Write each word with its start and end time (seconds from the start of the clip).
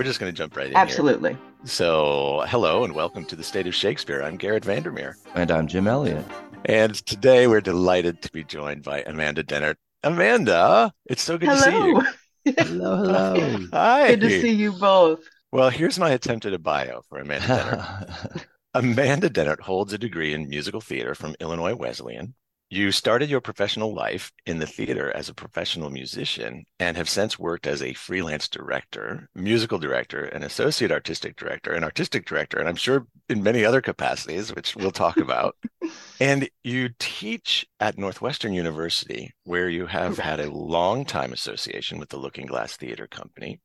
we're 0.00 0.04
just 0.04 0.18
going 0.18 0.32
to 0.32 0.36
jump 0.36 0.56
right 0.56 0.68
in. 0.68 0.76
Absolutely. 0.76 1.32
Here. 1.32 1.40
So, 1.64 2.42
hello 2.46 2.84
and 2.84 2.94
welcome 2.94 3.26
to 3.26 3.36
the 3.36 3.44
State 3.44 3.66
of 3.66 3.74
Shakespeare. 3.74 4.22
I'm 4.22 4.38
Garrett 4.38 4.64
Vandermeer. 4.64 5.18
And 5.34 5.50
I'm 5.50 5.66
Jim 5.66 5.86
Elliott. 5.86 6.24
And 6.64 6.94
today 7.04 7.46
we're 7.46 7.60
delighted 7.60 8.22
to 8.22 8.32
be 8.32 8.42
joined 8.42 8.82
by 8.82 9.02
Amanda 9.02 9.44
Dehnert. 9.44 9.74
Amanda, 10.02 10.90
it's 11.04 11.20
so 11.20 11.36
good 11.36 11.50
hello. 11.50 12.00
to 12.00 12.06
see 12.46 12.50
you. 12.50 12.54
hello, 12.56 12.96
hello. 12.96 13.66
Hi. 13.74 14.08
Good 14.12 14.20
to 14.20 14.40
see 14.40 14.52
you 14.52 14.72
both. 14.72 15.20
Well, 15.52 15.68
here's 15.68 15.98
my 15.98 16.12
attempt 16.12 16.46
at 16.46 16.54
a 16.54 16.58
bio 16.58 17.02
for 17.10 17.18
Amanda 17.18 17.46
Dehnert. 17.46 18.44
Amanda 18.72 19.28
Dehnert 19.28 19.60
holds 19.60 19.92
a 19.92 19.98
degree 19.98 20.32
in 20.32 20.48
musical 20.48 20.80
theater 20.80 21.14
from 21.14 21.36
Illinois 21.40 21.74
Wesleyan. 21.74 22.32
You 22.72 22.92
started 22.92 23.28
your 23.28 23.40
professional 23.40 23.92
life 23.92 24.30
in 24.46 24.60
the 24.60 24.66
theater 24.66 25.10
as 25.16 25.28
a 25.28 25.34
professional 25.34 25.90
musician 25.90 26.66
and 26.78 26.96
have 26.96 27.08
since 27.08 27.36
worked 27.36 27.66
as 27.66 27.82
a 27.82 27.94
freelance 27.94 28.48
director, 28.48 29.28
musical 29.34 29.80
director, 29.80 30.22
an 30.26 30.44
associate 30.44 30.92
artistic 30.92 31.34
director, 31.34 31.72
an 31.72 31.82
artistic 31.82 32.26
director, 32.26 32.60
and 32.60 32.68
I'm 32.68 32.76
sure 32.76 33.08
in 33.28 33.42
many 33.42 33.64
other 33.64 33.80
capacities, 33.80 34.54
which 34.54 34.76
we'll 34.76 34.92
talk 34.92 35.16
about. 35.16 35.56
and 36.20 36.48
you 36.62 36.90
teach 37.00 37.66
at 37.80 37.98
Northwestern 37.98 38.52
University, 38.52 39.32
where 39.42 39.68
you 39.68 39.86
have 39.86 40.14
Correct. 40.14 40.28
had 40.28 40.38
a 40.38 40.52
long 40.52 41.04
time 41.04 41.32
association 41.32 41.98
with 41.98 42.10
the 42.10 42.18
Lookingglass 42.18 42.76
Theater 42.76 43.08
Company. 43.08 43.58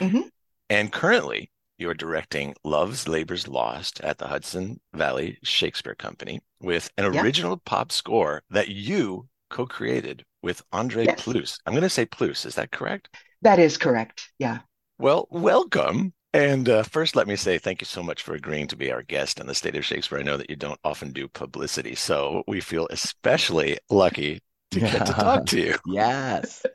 Mm-hmm. 0.00 0.22
And 0.68 0.92
currently, 0.92 1.52
you're 1.78 1.94
directing 1.94 2.54
Love's 2.64 3.08
Labor's 3.08 3.46
Lost 3.46 4.00
at 4.00 4.18
the 4.18 4.26
Hudson 4.26 4.80
Valley 4.92 5.38
Shakespeare 5.42 5.94
Company 5.94 6.40
with 6.60 6.90
an 6.98 7.04
original 7.04 7.56
pop 7.56 7.92
score 7.92 8.42
that 8.50 8.68
you 8.68 9.28
co-created 9.48 10.24
with 10.42 10.62
Andre 10.72 11.04
yes. 11.04 11.22
Pluess. 11.22 11.58
I'm 11.64 11.72
going 11.72 11.82
to 11.82 11.88
say 11.88 12.04
Pluess. 12.04 12.44
Is 12.44 12.56
that 12.56 12.72
correct? 12.72 13.08
That 13.42 13.58
is 13.58 13.76
correct. 13.78 14.30
Yeah. 14.38 14.58
Well, 14.98 15.28
welcome. 15.30 16.12
And 16.34 16.68
uh, 16.68 16.82
first, 16.82 17.16
let 17.16 17.28
me 17.28 17.36
say 17.36 17.58
thank 17.58 17.80
you 17.80 17.86
so 17.86 18.02
much 18.02 18.22
for 18.22 18.34
agreeing 18.34 18.66
to 18.68 18.76
be 18.76 18.92
our 18.92 19.02
guest 19.02 19.40
on 19.40 19.46
the 19.46 19.54
State 19.54 19.76
of 19.76 19.84
Shakespeare. 19.84 20.18
I 20.18 20.22
know 20.22 20.36
that 20.36 20.50
you 20.50 20.56
don't 20.56 20.80
often 20.84 21.12
do 21.12 21.28
publicity, 21.28 21.94
so 21.94 22.42
we 22.46 22.60
feel 22.60 22.86
especially 22.90 23.78
lucky 23.88 24.40
to 24.72 24.80
get 24.80 25.06
to 25.06 25.12
talk 25.12 25.46
to 25.46 25.60
you. 25.60 25.74
yes. 25.86 26.66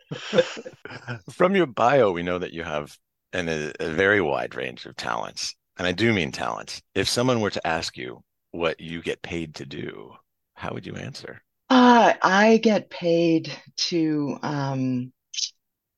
From 1.31 1.56
your 1.56 1.67
bio, 1.67 2.11
we 2.11 2.23
know 2.23 2.39
that 2.39 2.53
you 2.53 2.63
have 2.63 2.97
and 3.34 3.50
a, 3.50 3.73
a 3.80 3.89
very 3.89 4.22
wide 4.22 4.56
range 4.56 4.86
of 4.86 4.95
talents. 4.95 5.56
And 5.78 5.88
I 5.88 5.92
do 5.92 6.14
mean 6.14 6.31
talents. 6.31 6.81
If 6.95 7.09
someone 7.09 7.42
were 7.42 7.50
to 7.50 7.67
ask 7.67 7.98
you 7.98 8.23
what 8.52 8.80
you 8.80 9.02
get 9.02 9.22
paid 9.22 9.56
to 9.56 9.66
do, 9.66 10.14
how 10.53 10.73
would 10.73 10.86
you 10.86 10.95
answer? 10.95 11.42
Uh, 11.70 12.14
I 12.22 12.58
get 12.58 12.90
paid 12.92 13.52
to 13.78 14.38
um, 14.44 15.12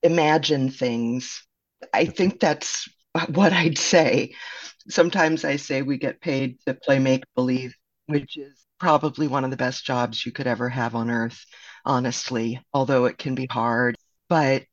imagine 0.02 0.69
things. 0.72 1.45
I 1.94 2.05
think 2.05 2.39
that's 2.39 2.88
what 3.30 3.52
I'd 3.52 3.77
say. 3.77 4.33
Sometimes 4.88 5.44
I 5.44 5.58
say 5.58 5.81
we 5.81 5.97
get 5.97 6.22
paid 6.22 6.59
to 6.66 6.73
play 6.73 6.99
make 6.99 7.23
believe, 7.36 7.75
which 8.05 8.38
is 8.38 8.66
probably 8.80 9.27
one 9.27 9.44
of 9.44 9.52
the 9.52 9.58
best 9.58 9.86
jobs 9.86 10.25
you 10.25 10.31
could 10.31 10.47
ever 10.47 10.70
have 10.70 10.95
on 10.95 11.09
earth, 11.09 11.44
honestly, 11.83 12.61
although 12.73 13.05
it 13.05 13.17
can 13.17 13.36
be 13.36 13.47
hard. 13.49 13.95
But 14.30 14.64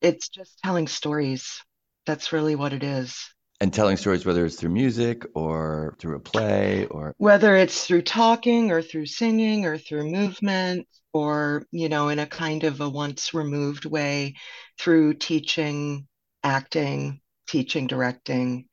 it's 0.00 0.28
just 0.28 0.58
telling 0.62 0.88
stories 0.88 1.60
that's 2.06 2.32
really 2.32 2.54
what 2.54 2.72
it 2.72 2.82
is. 2.82 3.18
And 3.60 3.72
telling 3.72 3.96
stories, 3.96 4.26
whether 4.26 4.44
it's 4.44 4.56
through 4.56 4.70
music 4.70 5.24
or 5.34 5.96
through 5.98 6.16
a 6.16 6.20
play 6.20 6.86
or 6.86 7.14
whether 7.18 7.56
it's 7.56 7.86
through 7.86 8.02
talking 8.02 8.70
or 8.70 8.82
through 8.82 9.06
singing 9.06 9.64
or 9.64 9.78
through 9.78 10.10
movement 10.10 10.86
or, 11.12 11.64
you 11.70 11.88
know, 11.88 12.08
in 12.08 12.18
a 12.18 12.26
kind 12.26 12.64
of 12.64 12.80
a 12.80 12.88
once 12.88 13.32
removed 13.32 13.84
way 13.84 14.34
through 14.78 15.14
teaching, 15.14 16.06
acting, 16.42 17.20
teaching, 17.48 17.86
directing. 17.86 18.66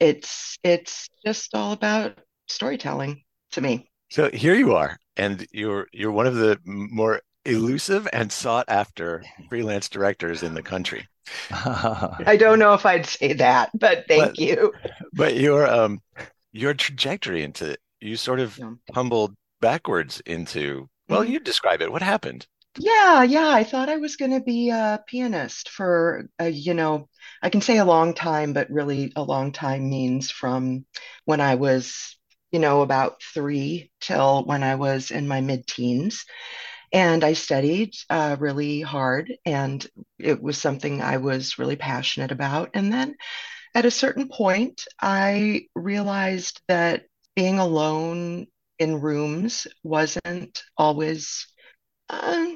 It's 0.00 0.58
it's 0.62 1.08
just 1.24 1.54
all 1.54 1.72
about 1.72 2.18
storytelling 2.48 3.22
to 3.52 3.60
me. 3.60 3.88
So 4.10 4.30
here 4.30 4.54
you 4.54 4.74
are, 4.74 4.98
and 5.16 5.46
you're 5.52 5.86
you're 5.92 6.12
one 6.12 6.26
of 6.26 6.34
the 6.34 6.58
more 6.64 7.22
elusive 7.44 8.08
and 8.12 8.30
sought 8.30 8.66
after 8.68 9.22
freelance 9.48 9.88
directors 9.88 10.42
in 10.42 10.54
the 10.54 10.62
country. 10.62 11.06
I 11.50 12.36
don't 12.38 12.58
know 12.58 12.74
if 12.74 12.84
I'd 12.84 13.06
say 13.06 13.32
that, 13.34 13.70
but 13.74 14.04
thank 14.08 14.36
but, 14.36 14.38
you. 14.38 14.72
But 15.12 15.36
your 15.36 15.66
um 15.66 16.02
your 16.52 16.74
trajectory 16.74 17.42
into 17.42 17.76
you 18.00 18.16
sort 18.16 18.40
of 18.40 18.58
yeah. 18.58 18.72
tumbled 18.92 19.34
backwards 19.60 20.20
into 20.26 20.88
well, 21.08 21.22
mm-hmm. 21.22 21.32
you 21.32 21.40
describe 21.40 21.82
it. 21.82 21.92
What 21.92 22.02
happened? 22.02 22.46
Yeah, 22.78 23.22
yeah. 23.22 23.48
I 23.48 23.62
thought 23.62 23.88
I 23.88 23.98
was 23.98 24.16
going 24.16 24.32
to 24.32 24.40
be 24.40 24.70
a 24.70 25.02
pianist 25.06 25.68
for, 25.68 26.28
a, 26.38 26.48
you 26.48 26.74
know, 26.74 27.08
I 27.42 27.50
can 27.50 27.60
say 27.60 27.78
a 27.78 27.84
long 27.84 28.14
time, 28.14 28.52
but 28.52 28.70
really 28.70 29.12
a 29.14 29.22
long 29.22 29.52
time 29.52 29.88
means 29.90 30.30
from 30.30 30.84
when 31.24 31.40
I 31.40 31.54
was, 31.54 32.16
you 32.50 32.58
know, 32.58 32.82
about 32.82 33.22
three 33.22 33.92
till 34.00 34.44
when 34.44 34.62
I 34.62 34.74
was 34.74 35.10
in 35.10 35.28
my 35.28 35.40
mid 35.40 35.66
teens. 35.66 36.24
And 36.94 37.24
I 37.24 37.32
studied 37.32 37.96
uh, 38.08 38.36
really 38.38 38.80
hard, 38.80 39.34
and 39.44 39.84
it 40.16 40.40
was 40.40 40.58
something 40.58 41.02
I 41.02 41.16
was 41.16 41.58
really 41.58 41.74
passionate 41.74 42.30
about. 42.30 42.70
And 42.74 42.92
then 42.92 43.16
at 43.74 43.84
a 43.84 43.90
certain 43.90 44.28
point, 44.28 44.84
I 45.02 45.66
realized 45.74 46.60
that 46.68 47.06
being 47.34 47.58
alone 47.58 48.46
in 48.78 49.00
rooms 49.00 49.66
wasn't 49.82 50.62
always 50.76 51.48
uh, 52.08 52.46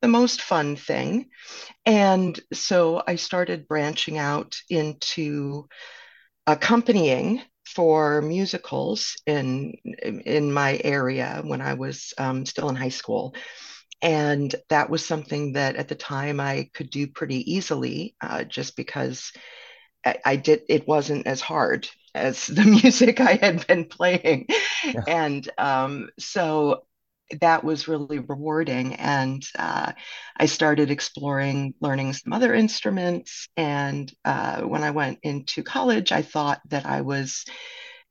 the 0.00 0.08
most 0.08 0.40
fun 0.40 0.76
thing. 0.76 1.28
And 1.84 2.40
so 2.54 3.02
I 3.06 3.16
started 3.16 3.68
branching 3.68 4.16
out 4.16 4.56
into 4.70 5.68
accompanying 6.46 7.42
for 7.76 8.22
musicals 8.22 9.16
in 9.26 9.74
in 10.24 10.50
my 10.50 10.80
area 10.82 11.42
when 11.44 11.60
I 11.60 11.74
was 11.74 12.14
um, 12.16 12.46
still 12.46 12.70
in 12.70 12.74
high 12.74 12.88
school, 12.88 13.34
and 14.00 14.54
that 14.70 14.88
was 14.88 15.04
something 15.04 15.52
that 15.52 15.76
at 15.76 15.88
the 15.88 15.94
time 15.94 16.40
I 16.40 16.70
could 16.72 16.88
do 16.88 17.06
pretty 17.06 17.52
easily, 17.52 18.16
uh, 18.22 18.44
just 18.44 18.76
because 18.76 19.30
I, 20.06 20.16
I, 20.24 20.36
did. 20.36 20.62
It 20.70 20.88
wasn't 20.88 21.26
as 21.26 21.42
hard 21.42 21.86
as 22.14 22.46
the 22.58 22.64
music 22.64 23.20
I 23.20 23.34
had 23.34 23.66
been 23.66 23.84
playing, 23.84 24.46
yeah. 24.82 25.04
and 25.06 25.46
um, 25.58 26.08
so 26.18 26.82
that 27.40 27.64
was 27.64 27.88
really 27.88 28.18
rewarding. 28.18 28.94
And 28.94 29.42
uh, 29.58 29.92
I 30.36 30.46
started 30.46 30.90
exploring 30.90 31.74
learning 31.80 32.12
some 32.12 32.32
other 32.32 32.54
instruments. 32.54 33.48
And 33.56 34.12
uh, 34.24 34.62
when 34.62 34.82
I 34.82 34.90
went 34.90 35.18
into 35.22 35.62
college, 35.62 36.12
I 36.12 36.22
thought 36.22 36.60
that 36.68 36.86
I 36.86 37.00
was 37.02 37.44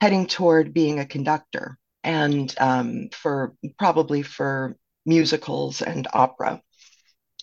heading 0.01 0.27
toward 0.27 0.73
being 0.73 0.99
a 0.99 1.05
conductor. 1.05 1.77
And 2.03 2.53
um, 2.59 3.09
for 3.11 3.53
probably 3.79 4.21
for 4.21 4.75
musicals 5.05 5.81
and 5.81 6.07
opera. 6.13 6.61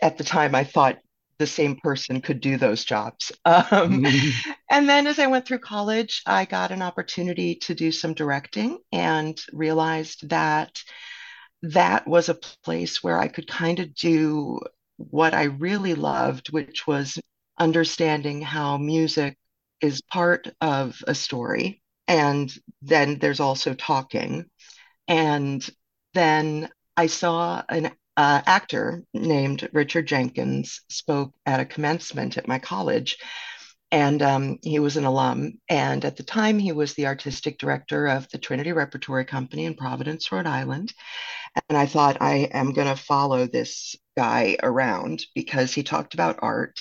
At 0.00 0.18
the 0.18 0.24
time, 0.24 0.54
I 0.54 0.64
thought 0.64 0.98
the 1.38 1.46
same 1.46 1.76
person 1.76 2.20
could 2.20 2.40
do 2.40 2.56
those 2.56 2.84
jobs. 2.84 3.32
Um. 3.44 4.06
And 4.70 4.88
then 4.88 5.06
as 5.06 5.18
I 5.18 5.26
went 5.26 5.46
through 5.46 5.58
college, 5.58 6.22
I 6.24 6.46
got 6.46 6.70
an 6.70 6.80
opportunity 6.80 7.56
to 7.56 7.74
do 7.74 7.92
some 7.92 8.14
directing 8.14 8.78
and 8.90 9.38
realized 9.52 10.30
that 10.30 10.82
that 11.62 12.06
was 12.06 12.28
a 12.28 12.34
place 12.34 13.02
where 13.02 13.18
I 13.18 13.28
could 13.28 13.46
kind 13.46 13.78
of 13.78 13.94
do 13.94 14.60
what 14.96 15.34
I 15.34 15.44
really 15.44 15.94
loved, 15.94 16.50
which 16.50 16.86
was 16.86 17.18
understanding 17.58 18.42
how 18.42 18.78
music 18.78 19.36
is 19.80 20.02
part 20.02 20.48
of 20.60 21.02
a 21.06 21.14
story. 21.14 21.82
And 22.08 22.52
then 22.82 23.18
there's 23.18 23.40
also 23.40 23.74
talking. 23.74 24.46
And 25.08 25.68
then 26.14 26.68
I 26.96 27.06
saw 27.06 27.62
an 27.68 27.92
uh, 28.16 28.42
actor 28.46 29.04
named 29.14 29.68
Richard 29.72 30.06
Jenkins 30.06 30.82
spoke 30.88 31.32
at 31.46 31.60
a 31.60 31.64
commencement 31.64 32.36
at 32.36 32.48
my 32.48 32.58
college. 32.58 33.16
And 33.92 34.20
um, 34.22 34.58
he 34.62 34.80
was 34.80 34.96
an 34.96 35.04
alum. 35.04 35.60
And 35.68 36.04
at 36.04 36.16
the 36.16 36.24
time, 36.24 36.58
he 36.58 36.72
was 36.72 36.94
the 36.94 37.06
artistic 37.06 37.58
director 37.58 38.08
of 38.08 38.28
the 38.30 38.38
Trinity 38.38 38.72
Repertory 38.72 39.24
Company 39.24 39.66
in 39.66 39.74
Providence, 39.74 40.32
Rhode 40.32 40.46
Island. 40.46 40.92
And 41.68 41.78
I 41.78 41.86
thought, 41.86 42.20
I 42.20 42.48
am 42.52 42.72
going 42.72 42.88
to 42.88 42.96
follow 42.96 43.46
this 43.46 43.94
guy 44.16 44.56
around 44.62 45.24
because 45.34 45.72
he 45.72 45.84
talked 45.84 46.14
about 46.14 46.40
art. 46.42 46.80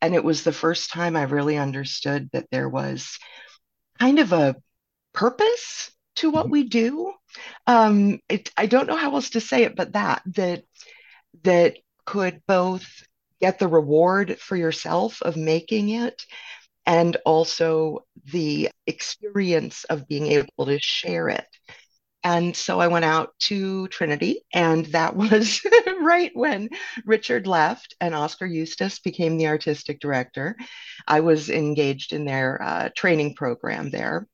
And 0.00 0.14
it 0.14 0.22
was 0.22 0.44
the 0.44 0.52
first 0.52 0.92
time 0.92 1.16
I 1.16 1.22
really 1.22 1.56
understood 1.56 2.28
that 2.32 2.48
there 2.52 2.68
was 2.68 3.18
kind 3.98 4.20
of 4.20 4.32
a 4.32 4.54
purpose 5.14 5.90
to 6.16 6.30
what 6.30 6.44
mm-hmm. 6.44 6.52
we 6.52 6.64
do 6.68 7.14
um, 7.66 8.20
it, 8.28 8.50
I 8.56 8.66
don't 8.66 8.86
know 8.86 8.96
how 8.96 9.14
else 9.14 9.30
to 9.30 9.40
say 9.40 9.64
it, 9.64 9.76
but 9.76 9.92
that 9.92 10.22
that 10.26 10.64
that 11.42 11.76
could 12.04 12.42
both 12.46 13.02
get 13.40 13.58
the 13.58 13.68
reward 13.68 14.38
for 14.38 14.56
yourself 14.56 15.20
of 15.22 15.36
making 15.36 15.90
it 15.90 16.22
and 16.86 17.16
also 17.24 18.04
the 18.32 18.68
experience 18.86 19.84
of 19.84 20.08
being 20.08 20.26
able 20.26 20.66
to 20.66 20.78
share 20.80 21.28
it. 21.28 21.46
And 22.22 22.56
so 22.56 22.80
I 22.80 22.86
went 22.86 23.04
out 23.04 23.34
to 23.40 23.86
Trinity, 23.88 24.42
and 24.54 24.86
that 24.86 25.14
was 25.16 25.60
right 26.00 26.30
when 26.34 26.70
Richard 27.04 27.46
left 27.46 27.94
and 28.00 28.14
Oskar 28.14 28.46
Eustis 28.46 28.98
became 28.98 29.36
the 29.36 29.48
artistic 29.48 30.00
director. 30.00 30.56
I 31.06 31.20
was 31.20 31.50
engaged 31.50 32.12
in 32.14 32.24
their 32.24 32.62
uh, 32.62 32.88
training 32.96 33.34
program 33.34 33.90
there 33.90 34.26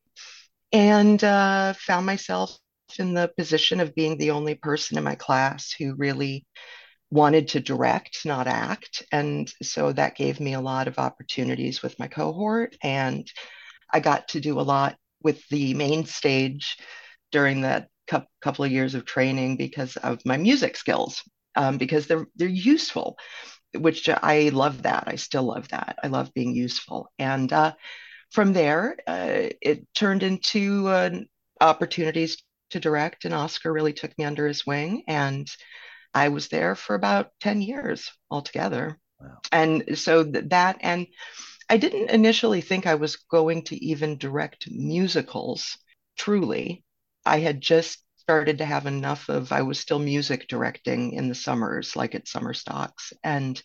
and 0.73 1.23
uh, 1.23 1.73
found 1.75 2.07
myself 2.07 2.57
in 2.99 3.15
the 3.15 3.31
position 3.37 3.81
of 3.81 3.95
being 3.95 4.19
the 4.19 4.31
only 4.33 4.55
person 4.55 4.99
in 4.99 5.05
my 5.05 5.15
class 5.15 5.73
who 5.73 5.95
really 5.97 6.45
wanted 7.11 7.49
to 7.49 7.61
direct, 7.61 8.25
not 8.25 8.47
act. 8.47 9.03
And 9.11 9.53
so 9.63 9.93
that 9.93 10.17
gave 10.17 10.39
me 10.41 10.55
a 10.55 10.61
lot 10.61 10.89
of 10.89 10.99
opportunities 10.99 11.83
with 11.83 11.99
my 11.99 12.07
cohort. 12.07 12.77
And 12.83 13.27
I 13.93 14.01
got 14.01 14.29
to 14.29 14.41
do 14.41 14.61
a 14.61 14.63
lot 14.63 14.97
with 15.23 15.47
the 15.49 15.75
main 15.75 16.07
stage 16.07 16.77
during 17.33 17.63
that 17.63 17.89
cu- 18.09 18.27
couple 18.41 18.65
of 18.65 18.73
years 18.73 18.95
of 18.95 19.05
training 19.05 19.57
because 19.57 19.97
of 19.97 20.21
my 20.25 20.37
music 20.37 20.77
skills, 20.77 21.23
um, 21.57 21.79
because 21.79 22.07
they're 22.07 22.27
they're 22.37 22.49
useful, 22.49 23.17
which 23.77 24.09
I 24.09 24.51
love 24.53 24.83
that. 24.83 25.05
I 25.07 25.17
still 25.17 25.45
love 25.45 25.69
that. 25.69 25.99
I 26.03 26.09
love 26.09 26.33
being 26.35 26.55
useful. 26.55 27.11
And 27.19 27.53
uh, 27.53 27.73
from 28.31 28.53
there, 28.53 28.97
uh, 29.07 29.51
it 29.61 29.87
turned 29.95 30.23
into 30.23 30.89
uh, 30.89 31.11
opportunities 31.61 32.39
to 32.71 32.81
direct, 32.81 33.25
and 33.25 33.35
Oskar 33.35 33.73
really 33.73 33.93
took 33.93 34.17
me 34.17 34.25
under 34.25 34.47
his 34.47 34.65
wing. 34.65 35.03
And 35.09 35.49
I 36.15 36.29
was 36.29 36.49
there 36.49 36.75
for 36.75 36.95
about 36.95 37.31
10 37.41 37.63
years 37.63 38.11
altogether. 38.31 38.99
Wow. 39.21 39.39
And 39.53 39.99
so 39.99 40.25
th- 40.25 40.47
that, 40.49 40.79
and 40.81 41.07
I 41.69 41.77
didn't 41.77 42.11
initially 42.11 42.61
think 42.61 42.87
I 42.87 42.97
was 42.97 43.17
going 43.17 43.63
to 43.65 43.77
even 43.85 44.19
direct 44.19 44.69
musicals, 44.71 45.79
truly. 46.17 46.85
I 47.25 47.39
had 47.39 47.61
just 47.61 48.03
started 48.17 48.59
to 48.59 48.65
have 48.65 48.87
enough 48.87 49.29
of, 49.29 49.53
I 49.53 49.63
was 49.63 49.79
still 49.79 49.99
music 49.99 50.49
directing 50.49 51.13
in 51.13 51.29
the 51.29 51.35
summers, 51.35 51.97
like 51.97 52.15
at 52.15 52.29
summer 52.29 52.55
stocks, 52.55 53.13
and 53.23 53.63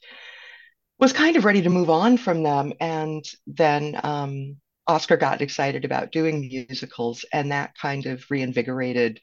was 1.00 1.14
kind 1.14 1.36
of 1.36 1.46
ready 1.46 1.62
to 1.64 1.70
move 1.70 1.90
on 1.90 2.18
from 2.18 2.44
them. 2.44 2.74
And 2.80 3.24
then 3.48 4.00
um, 4.04 4.58
Oskar 4.88 5.18
got 5.18 5.42
excited 5.42 5.84
about 5.84 6.12
doing 6.12 6.42
musicals, 6.42 7.26
and 7.34 7.52
that 7.52 7.78
kind 7.78 8.06
of 8.06 8.24
reinvigorated 8.30 9.20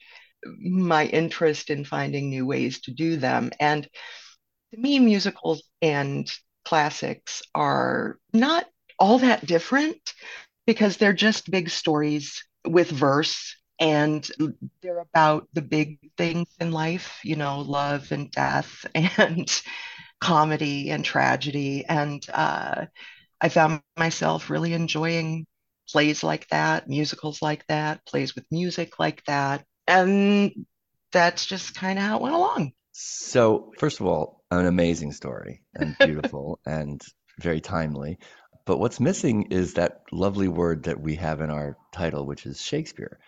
my 0.58 1.06
interest 1.06 1.70
in 1.70 1.84
finding 1.84 2.28
new 2.30 2.46
ways 2.46 2.80
to 2.82 2.92
do 2.92 3.16
them. 3.16 3.50
And 3.60 3.88
to 4.72 4.80
me, 4.80 4.98
musicals 4.98 5.62
and 5.80 6.30
classics 6.64 7.42
are 7.54 8.18
not 8.32 8.66
all 8.98 9.18
that 9.18 9.46
different 9.46 9.98
because 10.66 10.96
they're 10.96 11.12
just 11.12 11.50
big 11.50 11.70
stories 11.70 12.44
with 12.66 12.90
verse 12.90 13.56
and 13.80 14.30
they're 14.82 15.00
about 15.00 15.48
the 15.54 15.62
big 15.62 15.98
things 16.16 16.48
in 16.60 16.70
life, 16.72 17.18
you 17.24 17.36
know, 17.36 17.60
love 17.60 18.12
and 18.12 18.30
death 18.30 18.86
and 18.94 19.62
comedy 20.20 20.90
and 20.90 21.04
tragedy. 21.04 21.84
And 21.86 22.24
uh, 22.32 22.86
I 23.40 23.48
found 23.48 23.82
myself 23.96 24.50
really 24.50 24.72
enjoying 24.74 25.46
plays 25.88 26.22
like 26.22 26.48
that, 26.48 26.88
musicals 26.88 27.42
like 27.42 27.66
that, 27.68 28.04
plays 28.06 28.34
with 28.34 28.44
music 28.50 28.98
like 28.98 29.24
that. 29.26 29.64
And 29.86 30.66
that's 31.12 31.46
just 31.46 31.74
kind 31.74 31.98
of 31.98 32.04
how 32.04 32.16
it 32.16 32.22
went 32.22 32.34
along. 32.34 32.72
So, 32.92 33.72
first 33.78 34.00
of 34.00 34.06
all, 34.06 34.44
an 34.50 34.66
amazing 34.66 35.12
story 35.12 35.62
and 35.74 35.96
beautiful 36.00 36.60
and 36.66 37.00
very 37.38 37.60
timely. 37.60 38.18
But 38.64 38.78
what's 38.78 39.00
missing 39.00 39.50
is 39.50 39.74
that 39.74 40.02
lovely 40.12 40.48
word 40.48 40.84
that 40.84 41.00
we 41.00 41.16
have 41.16 41.40
in 41.40 41.50
our 41.50 41.76
title, 41.92 42.26
which 42.26 42.46
is 42.46 42.60
Shakespeare. 42.60 43.18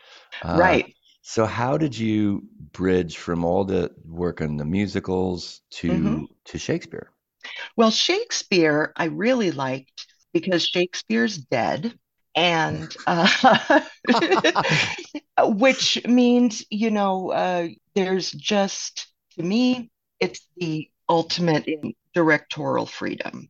Uh, 0.43 0.57
right. 0.59 0.95
So 1.23 1.47
how 1.47 1.79
did 1.79 1.99
you 1.99 2.45
bridge 2.73 3.17
from 3.17 3.45
all 3.45 3.65
the 3.65 3.91
work 4.05 4.41
on 4.41 4.59
the 4.59 4.65
musicals 4.65 5.63
to 5.71 5.91
mm-hmm. 5.91 6.25
to 6.45 6.59
Shakespeare? 6.59 7.11
Well, 7.77 7.91
Shakespeare 7.91 8.93
I 8.95 9.07
really 9.07 9.51
liked 9.51 10.07
because 10.33 10.65
Shakespeare's 10.65 11.39
dead 11.39 11.99
and 12.35 12.95
uh, 13.07 13.81
which 15.43 16.05
means 16.07 16.65
you 16.71 16.91
know 16.91 17.31
uh, 17.31 17.69
there's 17.95 18.31
just 18.31 19.09
to 19.37 19.43
me 19.43 19.91
it's 20.21 20.47
the 20.57 20.89
ultimate 21.09 21.67
in 21.67 21.95
directorial 22.15 22.87
freedom 22.87 23.49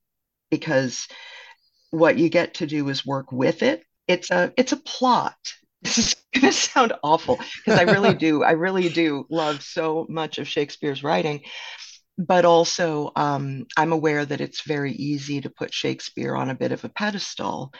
because 0.50 1.06
what 1.90 2.18
you 2.18 2.28
get 2.28 2.54
to 2.54 2.66
do 2.66 2.88
is 2.88 3.06
work 3.06 3.30
with 3.32 3.62
it. 3.62 3.84
It's 4.08 4.30
a 4.30 4.52
it's 4.56 4.72
a 4.72 4.76
plot. 4.76 5.36
This 5.84 5.98
is 5.98 6.16
going 6.32 6.50
to 6.50 6.52
sound 6.52 6.94
awful 7.02 7.38
because 7.62 7.78
I 7.78 7.82
really 7.82 8.14
do. 8.14 8.42
I 8.42 8.52
really 8.52 8.88
do 8.88 9.26
love 9.28 9.62
so 9.62 10.06
much 10.08 10.38
of 10.38 10.48
Shakespeare's 10.48 11.04
writing, 11.04 11.42
but 12.18 12.44
also 12.44 13.10
um, 13.16 13.66
I'm 13.76 13.92
aware 13.92 14.24
that 14.24 14.40
it's 14.40 14.62
very 14.62 14.92
easy 14.92 15.40
to 15.40 15.50
put 15.50 15.74
Shakespeare 15.74 16.34
on 16.34 16.50
a 16.50 16.54
bit 16.54 16.72
of 16.72 16.84
a 16.84 16.88
pedestal, 16.88 17.72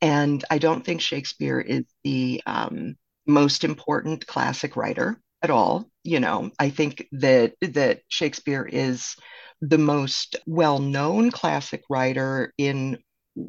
and 0.00 0.44
I 0.50 0.58
don't 0.58 0.84
think 0.84 1.00
Shakespeare 1.00 1.60
is 1.60 1.84
the 2.04 2.42
um, 2.46 2.96
most 3.26 3.64
important 3.64 4.26
classic 4.26 4.76
writer 4.76 5.20
at 5.42 5.50
all. 5.50 5.90
You 6.04 6.20
know, 6.20 6.50
I 6.58 6.70
think 6.70 7.06
that 7.12 7.54
that 7.60 8.00
Shakespeare 8.08 8.64
is 8.70 9.16
the 9.60 9.78
most 9.78 10.36
well-known 10.46 11.30
classic 11.30 11.82
writer 11.90 12.52
in 12.56 12.98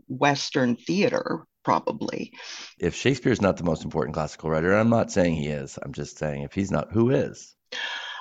Western 0.08 0.76
theater, 0.76 1.46
probably. 1.64 2.34
If 2.80 2.96
Shakespeare 2.96 3.32
is 3.32 3.42
not 3.42 3.58
the 3.58 3.64
most 3.64 3.84
important 3.84 4.14
classical 4.14 4.50
writer, 4.50 4.72
and 4.72 4.80
I'm 4.80 4.90
not 4.90 5.12
saying 5.12 5.36
he 5.36 5.48
is. 5.48 5.78
I'm 5.82 5.94
just 5.94 6.18
saying 6.18 6.44
if 6.44 6.54
he's 6.54 6.72
not, 6.72 6.92
who 6.92 7.12
is? 7.12 7.56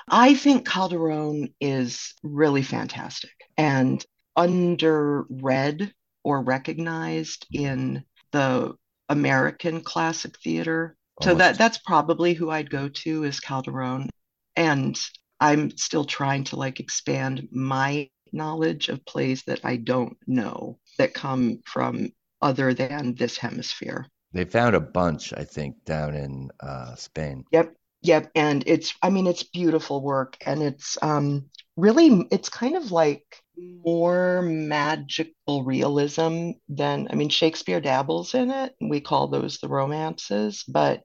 I 0.09 0.35
think 0.35 0.67
Calderon 0.67 1.53
is 1.59 2.13
really 2.23 2.63
fantastic 2.63 3.31
and 3.57 4.03
underread 4.37 5.91
or 6.23 6.41
recognized 6.41 7.47
in 7.51 8.03
the 8.31 8.75
American 9.09 9.81
classic 9.81 10.39
theater. 10.39 10.95
So 11.21 11.35
that 11.35 11.57
that's 11.57 11.77
probably 11.79 12.33
who 12.33 12.49
I'd 12.49 12.69
go 12.69 12.89
to 12.89 13.23
is 13.25 13.39
Calderon. 13.39 14.09
And 14.55 14.99
I'm 15.39 15.75
still 15.77 16.05
trying 16.05 16.45
to 16.45 16.55
like 16.55 16.79
expand 16.79 17.47
my 17.51 18.09
knowledge 18.31 18.89
of 18.89 19.05
plays 19.05 19.43
that 19.43 19.59
I 19.63 19.75
don't 19.75 20.17
know 20.25 20.79
that 20.97 21.13
come 21.13 21.59
from 21.65 22.11
other 22.41 22.73
than 22.73 23.15
this 23.15 23.37
hemisphere. 23.37 24.07
They 24.33 24.45
found 24.45 24.75
a 24.75 24.79
bunch, 24.79 25.33
I 25.33 25.43
think, 25.43 25.83
down 25.83 26.15
in 26.15 26.49
uh, 26.61 26.95
Spain. 26.95 27.43
Yep, 27.51 27.75
yep, 28.01 28.31
and 28.35 28.63
it's 28.67 28.93
I 29.01 29.09
mean 29.09 29.27
it's 29.27 29.43
beautiful 29.43 30.01
work, 30.01 30.37
and 30.45 30.61
it's 30.61 30.97
um 31.01 31.49
really 31.77 32.27
it's 32.31 32.49
kind 32.49 32.75
of 32.75 32.91
like 32.91 33.23
more 33.57 34.41
magical 34.41 35.63
realism 35.63 36.51
than 36.67 37.07
I 37.09 37.15
mean 37.15 37.29
Shakespeare 37.29 37.81
dabbles 37.81 38.33
in 38.33 38.51
it. 38.51 38.75
We 38.81 39.01
call 39.01 39.27
those 39.27 39.57
the 39.57 39.69
romances, 39.69 40.63
but 40.67 41.03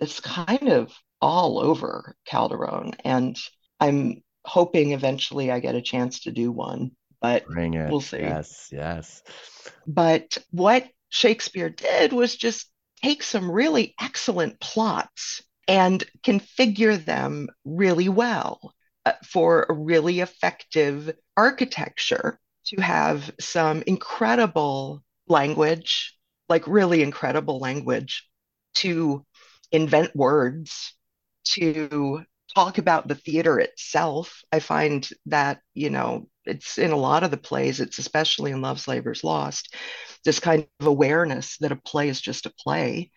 it's 0.00 0.20
kind 0.20 0.68
of 0.68 0.92
all 1.20 1.58
over 1.58 2.14
Calderon, 2.26 2.92
and 3.04 3.36
I'm 3.80 4.22
hoping 4.44 4.92
eventually 4.92 5.50
I 5.50 5.60
get 5.60 5.74
a 5.74 5.82
chance 5.82 6.20
to 6.20 6.30
do 6.30 6.52
one, 6.52 6.92
but 7.20 7.44
we'll 7.90 8.00
see. 8.00 8.18
Yes, 8.18 8.68
yes. 8.72 9.22
But 9.86 10.38
what 10.50 10.86
Shakespeare 11.10 11.70
did 11.70 12.12
was 12.12 12.36
just 12.36 12.70
take 13.02 13.22
some 13.22 13.50
really 13.50 13.94
excellent 14.00 14.60
plots 14.60 15.42
and 15.68 16.02
configure 16.22 17.02
them 17.04 17.48
really 17.64 18.08
well 18.08 18.74
uh, 19.04 19.12
for 19.24 19.66
a 19.68 19.74
really 19.74 20.20
effective 20.20 21.12
architecture 21.36 22.40
to 22.66 22.80
have 22.80 23.30
some 23.38 23.82
incredible 23.86 25.04
language, 25.28 26.16
like 26.48 26.66
really 26.66 27.02
incredible 27.02 27.58
language, 27.58 28.26
to 28.74 29.24
invent 29.70 30.16
words, 30.16 30.94
to 31.44 32.24
talk 32.54 32.78
about 32.78 33.06
the 33.06 33.14
theater 33.14 33.60
itself. 33.60 34.42
I 34.50 34.60
find 34.60 35.08
that, 35.26 35.60
you 35.74 35.90
know, 35.90 36.28
it's 36.44 36.78
in 36.78 36.92
a 36.92 36.96
lot 36.96 37.22
of 37.22 37.30
the 37.30 37.36
plays, 37.36 37.80
it's 37.80 37.98
especially 37.98 38.52
in 38.52 38.62
Love's 38.62 38.88
Labor's 38.88 39.22
Lost, 39.22 39.74
this 40.24 40.40
kind 40.40 40.66
of 40.80 40.86
awareness 40.86 41.58
that 41.58 41.72
a 41.72 41.76
play 41.76 42.08
is 42.08 42.20
just 42.20 42.46
a 42.46 42.54
play. 42.58 43.10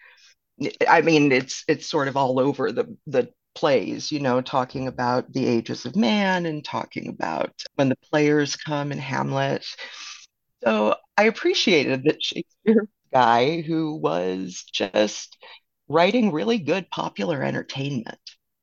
I 0.87 1.01
mean, 1.01 1.31
it's 1.31 1.63
it's 1.67 1.87
sort 1.87 2.07
of 2.07 2.17
all 2.17 2.39
over 2.39 2.71
the 2.71 2.95
the 3.07 3.29
plays, 3.55 4.11
you 4.11 4.19
know, 4.19 4.41
talking 4.41 4.87
about 4.87 5.31
the 5.33 5.45
ages 5.45 5.85
of 5.85 5.95
man 5.95 6.45
and 6.45 6.63
talking 6.63 7.09
about 7.09 7.51
when 7.75 7.89
the 7.89 7.97
players 8.11 8.55
come 8.55 8.91
in 8.91 8.97
Hamlet. 8.99 9.65
So 10.63 10.95
I 11.17 11.23
appreciated 11.23 12.03
that 12.05 12.23
Shakespeare 12.23 12.87
guy 13.13 13.61
who 13.61 13.95
was 13.95 14.63
just 14.71 15.37
writing 15.87 16.31
really 16.31 16.59
good 16.59 16.89
popular 16.89 17.43
entertainment. 17.43 18.19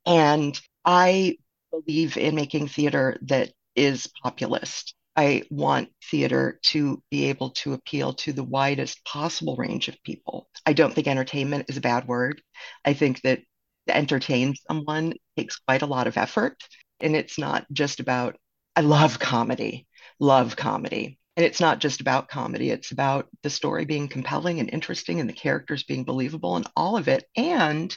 And 0.06 0.58
I 0.84 1.36
believe 1.70 2.16
in 2.16 2.34
making 2.34 2.68
theater 2.68 3.18
that 3.22 3.52
is 3.74 4.08
populist. 4.22 4.94
I 5.18 5.42
want 5.50 5.88
theater 6.12 6.60
to 6.66 7.02
be 7.10 7.24
able 7.24 7.50
to 7.50 7.72
appeal 7.72 8.12
to 8.14 8.32
the 8.32 8.44
widest 8.44 9.04
possible 9.04 9.56
range 9.56 9.88
of 9.88 10.00
people. 10.04 10.48
I 10.64 10.74
don't 10.74 10.94
think 10.94 11.08
entertainment 11.08 11.64
is 11.68 11.76
a 11.76 11.80
bad 11.80 12.06
word. 12.06 12.40
I 12.84 12.92
think 12.92 13.22
that 13.22 13.40
to 13.88 13.96
entertain 13.96 14.54
someone 14.70 15.14
takes 15.36 15.58
quite 15.58 15.82
a 15.82 15.86
lot 15.86 16.06
of 16.06 16.16
effort. 16.16 16.62
And 17.00 17.16
it's 17.16 17.36
not 17.36 17.66
just 17.72 17.98
about, 17.98 18.36
I 18.76 18.82
love 18.82 19.18
comedy, 19.18 19.88
love 20.20 20.54
comedy. 20.54 21.18
And 21.36 21.44
it's 21.44 21.58
not 21.58 21.80
just 21.80 22.00
about 22.00 22.28
comedy, 22.28 22.70
it's 22.70 22.92
about 22.92 23.26
the 23.42 23.50
story 23.50 23.86
being 23.86 24.06
compelling 24.06 24.60
and 24.60 24.70
interesting 24.70 25.18
and 25.18 25.28
the 25.28 25.32
characters 25.32 25.82
being 25.82 26.04
believable 26.04 26.54
and 26.54 26.68
all 26.76 26.96
of 26.96 27.08
it. 27.08 27.24
And 27.36 27.96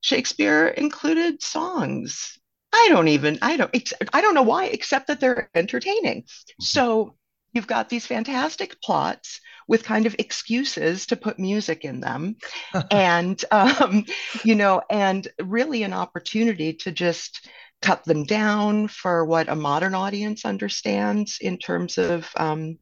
Shakespeare 0.00 0.68
included 0.68 1.42
songs. 1.42 2.38
I 2.78 2.88
don't 2.90 3.08
even, 3.08 3.38
I 3.42 3.56
don't, 3.56 3.92
I 4.12 4.20
don't 4.20 4.34
know 4.34 4.42
why, 4.42 4.66
except 4.66 5.08
that 5.08 5.20
they're 5.20 5.50
entertaining. 5.54 6.22
Mm-hmm. 6.22 6.62
So 6.62 7.16
you've 7.52 7.66
got 7.66 7.88
these 7.88 8.06
fantastic 8.06 8.80
plots 8.80 9.40
with 9.66 9.82
kind 9.84 10.06
of 10.06 10.14
excuses 10.18 11.06
to 11.06 11.16
put 11.16 11.38
music 11.38 11.84
in 11.84 12.00
them 12.00 12.36
and 12.90 13.44
um, 13.50 14.04
you 14.44 14.54
know 14.54 14.80
and 14.90 15.28
really 15.42 15.82
an 15.82 15.92
opportunity 15.92 16.72
to 16.72 16.92
just 16.92 17.48
cut 17.82 18.04
them 18.04 18.24
down 18.24 18.88
for 18.88 19.24
what 19.24 19.48
a 19.48 19.54
modern 19.54 19.94
audience 19.94 20.44
understands 20.44 21.38
in 21.40 21.58
terms 21.58 21.98
of 21.98 22.28
um, 22.36 22.78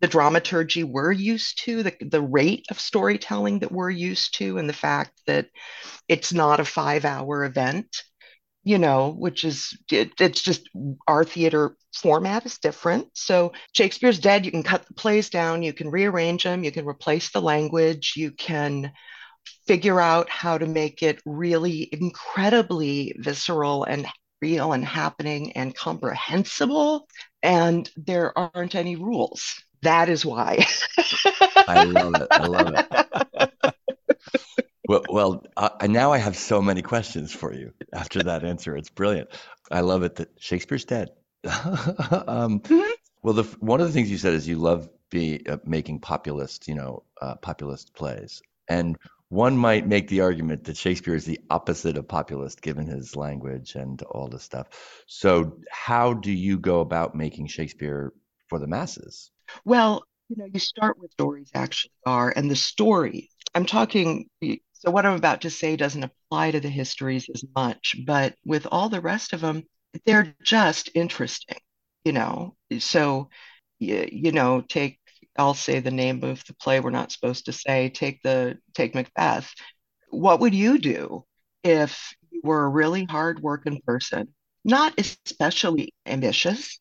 the 0.00 0.08
dramaturgy 0.08 0.82
we're 0.82 1.12
used 1.12 1.62
to, 1.64 1.82
the, 1.82 1.94
the 2.00 2.22
rate 2.22 2.64
of 2.70 2.80
storytelling 2.80 3.58
that 3.58 3.72
we're 3.72 3.90
used 3.90 4.36
to, 4.38 4.56
and 4.58 4.68
the 4.68 4.74
fact 4.74 5.12
that 5.26 5.48
it's 6.08 6.32
not 6.32 6.60
a 6.60 6.64
five 6.64 7.04
hour 7.04 7.44
event 7.44 8.04
you 8.62 8.78
know, 8.78 9.10
which 9.10 9.44
is 9.44 9.76
it, 9.90 10.12
it's 10.20 10.42
just 10.42 10.68
our 11.08 11.24
theater 11.24 11.76
format 11.94 12.44
is 12.44 12.58
different. 12.58 13.08
So 13.14 13.52
Shakespeare's 13.72 14.18
dead. 14.18 14.44
You 14.44 14.50
can 14.50 14.62
cut 14.62 14.86
the 14.86 14.94
plays 14.94 15.30
down, 15.30 15.62
you 15.62 15.72
can 15.72 15.90
rearrange 15.90 16.44
them, 16.44 16.64
you 16.64 16.72
can 16.72 16.86
replace 16.86 17.30
the 17.30 17.40
language, 17.40 18.14
you 18.16 18.32
can 18.32 18.92
figure 19.66 20.00
out 20.00 20.28
how 20.28 20.58
to 20.58 20.66
make 20.66 21.02
it 21.02 21.20
really 21.24 21.88
incredibly 21.92 23.14
visceral 23.18 23.84
and 23.84 24.06
real 24.42 24.72
and 24.72 24.84
happening 24.84 25.52
and 25.52 25.74
comprehensible. 25.74 27.08
And 27.42 27.90
there 27.96 28.36
aren't 28.36 28.74
any 28.74 28.96
rules. 28.96 29.62
That 29.82 30.08
is 30.08 30.24
why. 30.26 30.66
I 31.66 31.84
love 31.84 32.20
it. 32.20 32.28
I 32.36 32.46
love 32.46 32.74
it. 32.74 33.74
Well, 34.90 35.04
well 35.08 35.44
uh, 35.56 35.86
now 35.86 36.12
I 36.12 36.18
have 36.18 36.36
so 36.36 36.60
many 36.60 36.82
questions 36.82 37.32
for 37.32 37.54
you 37.54 37.72
after 37.92 38.24
that 38.24 38.42
answer. 38.44 38.76
It's 38.76 38.90
brilliant. 38.90 39.30
I 39.70 39.82
love 39.82 40.02
it 40.02 40.16
that 40.16 40.30
Shakespeare's 40.40 40.84
dead. 40.84 41.10
um, 41.44 42.58
mm-hmm. 42.58 42.90
Well, 43.22 43.34
the, 43.34 43.44
one 43.60 43.80
of 43.80 43.86
the 43.86 43.92
things 43.92 44.10
you 44.10 44.18
said 44.18 44.34
is 44.34 44.48
you 44.48 44.58
love 44.58 44.88
be 45.08 45.46
uh, 45.48 45.58
making 45.64 46.00
populist, 46.00 46.66
you 46.66 46.74
know, 46.74 47.04
uh, 47.22 47.36
populist 47.36 47.94
plays, 47.94 48.42
and 48.68 48.98
one 49.28 49.56
might 49.56 49.86
make 49.86 50.08
the 50.08 50.22
argument 50.22 50.64
that 50.64 50.76
Shakespeare 50.76 51.14
is 51.14 51.24
the 51.24 51.38
opposite 51.50 51.96
of 51.96 52.08
populist, 52.08 52.60
given 52.60 52.88
his 52.88 53.14
language 53.14 53.76
and 53.76 54.02
all 54.02 54.26
this 54.26 54.42
stuff. 54.42 54.66
So, 55.06 55.56
how 55.70 56.14
do 56.14 56.32
you 56.32 56.58
go 56.58 56.80
about 56.80 57.14
making 57.14 57.46
Shakespeare 57.46 58.12
for 58.48 58.58
the 58.58 58.66
masses? 58.66 59.30
Well, 59.64 60.02
you 60.28 60.36
know, 60.36 60.46
you 60.52 60.58
start 60.58 60.98
with 60.98 61.12
stories 61.12 61.50
actually 61.54 61.92
are, 62.04 62.32
and 62.34 62.50
the 62.50 62.56
story. 62.56 63.30
I'm 63.54 63.66
talking 63.66 64.28
so 64.80 64.90
what 64.90 65.04
I'm 65.04 65.16
about 65.16 65.42
to 65.42 65.50
say 65.50 65.76
doesn't 65.76 66.04
apply 66.04 66.52
to 66.52 66.60
the 66.60 66.70
histories 66.70 67.28
as 67.34 67.44
much, 67.54 67.96
but 68.06 68.34
with 68.46 68.66
all 68.72 68.88
the 68.88 69.02
rest 69.02 69.34
of 69.34 69.42
them, 69.42 69.64
they're 70.06 70.34
just 70.42 70.88
interesting, 70.94 71.58
you 72.02 72.12
know. 72.12 72.56
So, 72.78 73.28
you, 73.78 74.08
you 74.10 74.32
know, 74.32 74.62
take 74.62 74.98
I'll 75.36 75.52
say 75.54 75.80
the 75.80 75.90
name 75.90 76.24
of 76.24 76.42
the 76.46 76.54
play 76.54 76.80
we're 76.80 76.90
not 76.90 77.12
supposed 77.12 77.44
to 77.46 77.52
say. 77.52 77.90
Take 77.90 78.22
the 78.22 78.58
take 78.74 78.94
Macbeth. 78.94 79.52
What 80.08 80.40
would 80.40 80.54
you 80.54 80.78
do 80.78 81.24
if 81.62 82.14
you 82.30 82.40
were 82.42 82.64
a 82.64 82.68
really 82.68 83.04
hardworking 83.04 83.82
person, 83.86 84.28
not 84.64 84.94
especially 84.98 85.92
ambitious, 86.06 86.80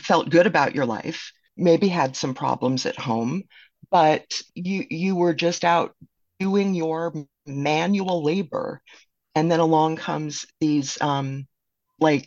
felt 0.00 0.30
good 0.30 0.46
about 0.46 0.74
your 0.74 0.86
life, 0.86 1.32
maybe 1.54 1.88
had 1.88 2.16
some 2.16 2.32
problems 2.32 2.86
at 2.86 2.98
home, 2.98 3.42
but 3.90 4.40
you 4.54 4.86
you 4.88 5.16
were 5.16 5.34
just 5.34 5.64
out 5.64 5.94
doing 6.40 6.74
your 6.74 7.14
manual 7.46 8.24
labor. 8.24 8.82
And 9.36 9.50
then 9.50 9.60
along 9.60 9.96
comes 9.96 10.46
these 10.58 11.00
um, 11.00 11.46
like 12.00 12.26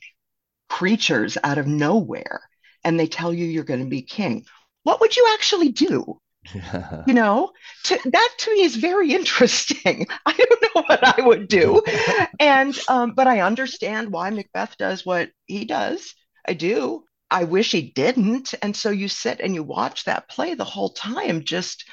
creatures 0.69 1.37
out 1.43 1.57
of 1.57 1.67
nowhere 1.67 2.41
and 2.83 2.97
they 2.97 3.07
tell 3.07 3.33
you 3.33 3.45
you're 3.45 3.63
going 3.63 3.83
to 3.83 3.89
be 3.89 4.03
king. 4.03 4.45
What 4.83 5.01
would 5.01 5.17
you 5.17 5.29
actually 5.33 5.69
do? 5.69 6.19
You 7.05 7.13
know? 7.13 7.51
To, 7.85 7.99
that 8.05 8.29
to 8.39 8.51
me 8.51 8.63
is 8.63 8.75
very 8.75 9.11
interesting. 9.13 10.07
I 10.25 10.33
don't 10.33 10.61
know 10.61 10.83
what 10.83 11.03
i 11.03 11.21
would 11.21 11.47
do. 11.47 11.81
And 12.39 12.77
um, 12.87 13.13
but 13.13 13.27
i 13.27 13.41
understand 13.41 14.11
why 14.11 14.29
macbeth 14.29 14.77
does 14.77 15.05
what 15.05 15.29
he 15.45 15.65
does. 15.65 16.13
I 16.47 16.53
do. 16.53 17.03
I 17.29 17.45
wish 17.45 17.71
he 17.71 17.81
didn't. 17.81 18.53
And 18.61 18.75
so 18.75 18.89
you 18.89 19.07
sit 19.07 19.39
and 19.39 19.55
you 19.55 19.63
watch 19.63 20.05
that 20.05 20.29
play 20.29 20.53
the 20.53 20.63
whole 20.63 20.89
time 20.89 21.43
just 21.43 21.85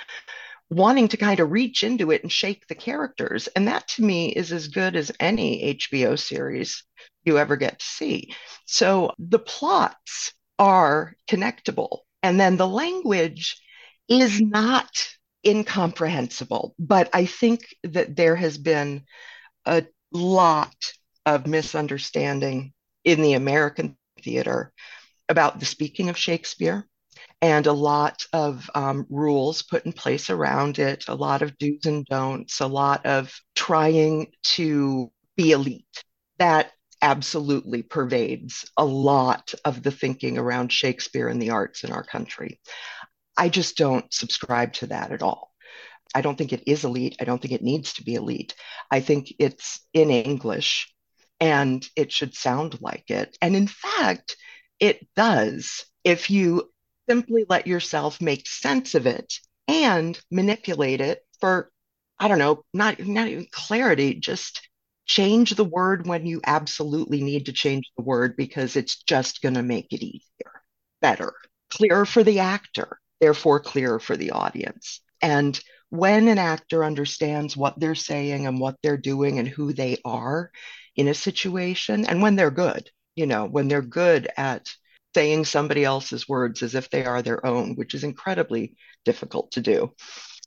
wanting 0.70 1.08
to 1.08 1.16
kind 1.16 1.40
of 1.40 1.50
reach 1.50 1.82
into 1.82 2.12
it 2.12 2.22
and 2.22 2.30
shake 2.30 2.66
the 2.68 2.74
characters. 2.74 3.48
And 3.48 3.68
that 3.68 3.88
to 3.88 4.02
me 4.02 4.28
is 4.28 4.52
as 4.52 4.68
good 4.68 4.96
as 4.96 5.12
any 5.18 5.74
HBO 5.74 6.18
series 6.18 6.84
you 7.24 7.38
ever 7.38 7.56
get 7.56 7.80
to 7.80 7.84
see. 7.84 8.34
So 8.66 9.12
the 9.18 9.40
plots 9.40 10.32
are 10.58 11.14
connectable. 11.28 11.98
And 12.22 12.38
then 12.38 12.56
the 12.56 12.68
language 12.68 13.60
is 14.08 14.40
not 14.40 15.08
incomprehensible. 15.44 16.74
But 16.78 17.10
I 17.12 17.26
think 17.26 17.62
that 17.82 18.14
there 18.14 18.36
has 18.36 18.56
been 18.56 19.04
a 19.66 19.84
lot 20.12 20.76
of 21.26 21.46
misunderstanding 21.46 22.72
in 23.04 23.22
the 23.22 23.32
American 23.34 23.96
theater 24.22 24.72
about 25.28 25.58
the 25.58 25.66
speaking 25.66 26.08
of 26.08 26.16
Shakespeare 26.16 26.86
and 27.42 27.66
a 27.66 27.72
lot 27.72 28.26
of 28.32 28.70
um, 28.74 29.06
rules 29.08 29.62
put 29.62 29.86
in 29.86 29.92
place 29.92 30.28
around 30.28 30.78
it, 30.78 31.04
a 31.08 31.14
lot 31.14 31.42
of 31.42 31.56
do's 31.58 31.86
and 31.86 32.04
don'ts, 32.06 32.60
a 32.60 32.66
lot 32.66 33.06
of 33.06 33.32
trying 33.54 34.30
to 34.42 35.10
be 35.36 35.52
elite. 35.52 36.04
That 36.38 36.72
absolutely 37.02 37.82
pervades 37.82 38.70
a 38.76 38.84
lot 38.84 39.54
of 39.64 39.82
the 39.82 39.90
thinking 39.90 40.36
around 40.36 40.70
Shakespeare 40.70 41.28
and 41.28 41.40
the 41.40 41.50
arts 41.50 41.82
in 41.82 41.92
our 41.92 42.04
country. 42.04 42.60
I 43.36 43.48
just 43.48 43.76
don't 43.76 44.12
subscribe 44.12 44.74
to 44.74 44.88
that 44.88 45.12
at 45.12 45.22
all. 45.22 45.50
I 46.14 46.20
don't 46.20 46.36
think 46.36 46.52
it 46.52 46.64
is 46.66 46.84
elite. 46.84 47.16
I 47.20 47.24
don't 47.24 47.40
think 47.40 47.54
it 47.54 47.62
needs 47.62 47.94
to 47.94 48.04
be 48.04 48.16
elite. 48.16 48.54
I 48.90 49.00
think 49.00 49.32
it's 49.38 49.80
in 49.94 50.10
English 50.10 50.92
and 51.38 51.88
it 51.96 52.12
should 52.12 52.34
sound 52.34 52.82
like 52.82 53.08
it. 53.08 53.38
And 53.40 53.56
in 53.56 53.66
fact, 53.66 54.36
it 54.78 55.06
does 55.16 55.86
if 56.04 56.30
you 56.30 56.69
simply 57.10 57.44
let 57.48 57.66
yourself 57.66 58.20
make 58.20 58.46
sense 58.46 58.94
of 58.94 59.04
it 59.04 59.40
and 59.66 60.16
manipulate 60.30 61.00
it 61.00 61.26
for, 61.40 61.68
I 62.20 62.28
don't 62.28 62.38
know, 62.38 62.62
not, 62.72 63.00
not 63.00 63.26
even 63.26 63.48
clarity, 63.50 64.14
just 64.14 64.68
change 65.06 65.50
the 65.50 65.64
word 65.64 66.06
when 66.06 66.24
you 66.24 66.40
absolutely 66.46 67.20
need 67.20 67.46
to 67.46 67.52
change 67.52 67.90
the 67.96 68.04
word 68.04 68.36
because 68.36 68.76
it's 68.76 69.02
just 69.02 69.42
going 69.42 69.56
to 69.56 69.62
make 69.64 69.92
it 69.92 70.04
easier, 70.04 70.62
better, 71.02 71.32
clearer 71.68 72.06
for 72.06 72.22
the 72.22 72.38
actor, 72.38 73.00
therefore 73.20 73.58
clearer 73.58 73.98
for 73.98 74.16
the 74.16 74.30
audience. 74.30 75.00
And 75.20 75.58
when 75.88 76.28
an 76.28 76.38
actor 76.38 76.84
understands 76.84 77.56
what 77.56 77.80
they're 77.80 77.96
saying 77.96 78.46
and 78.46 78.60
what 78.60 78.76
they're 78.84 78.96
doing 78.96 79.40
and 79.40 79.48
who 79.48 79.72
they 79.72 79.96
are 80.04 80.52
in 80.94 81.08
a 81.08 81.14
situation, 81.14 82.06
and 82.06 82.22
when 82.22 82.36
they're 82.36 82.52
good, 82.52 82.88
you 83.16 83.26
know, 83.26 83.46
when 83.46 83.66
they're 83.66 83.82
good 83.82 84.28
at 84.36 84.68
saying 85.14 85.44
somebody 85.44 85.84
else's 85.84 86.28
words 86.28 86.62
as 86.62 86.74
if 86.74 86.90
they 86.90 87.04
are 87.04 87.22
their 87.22 87.44
own, 87.44 87.74
which 87.74 87.94
is 87.94 88.04
incredibly 88.04 88.76
difficult 89.04 89.52
to 89.52 89.60
do. 89.60 89.92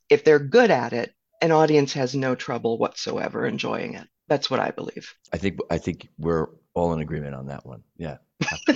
If 0.10 0.24
they're 0.24 0.40
good 0.40 0.72
at 0.72 0.94
it, 0.94 1.14
an 1.42 1.52
audience 1.52 1.94
has 1.94 2.16
no 2.16 2.36
trouble 2.36 2.78
whatsoever 2.78 3.46
enjoying 3.46 3.96
it. 3.96 4.08
That's 4.28 4.50
what 4.50 4.60
I 4.60 4.72
believe. 4.72 5.14
I 5.34 5.38
think 5.38 5.60
I 5.70 5.78
think 5.78 6.08
we're 6.18 6.48
all 6.74 6.94
in 6.94 7.02
agreement 7.02 7.36
on 7.36 7.48
that 7.48 7.66
one. 7.66 7.84
Yeah. 7.98 8.18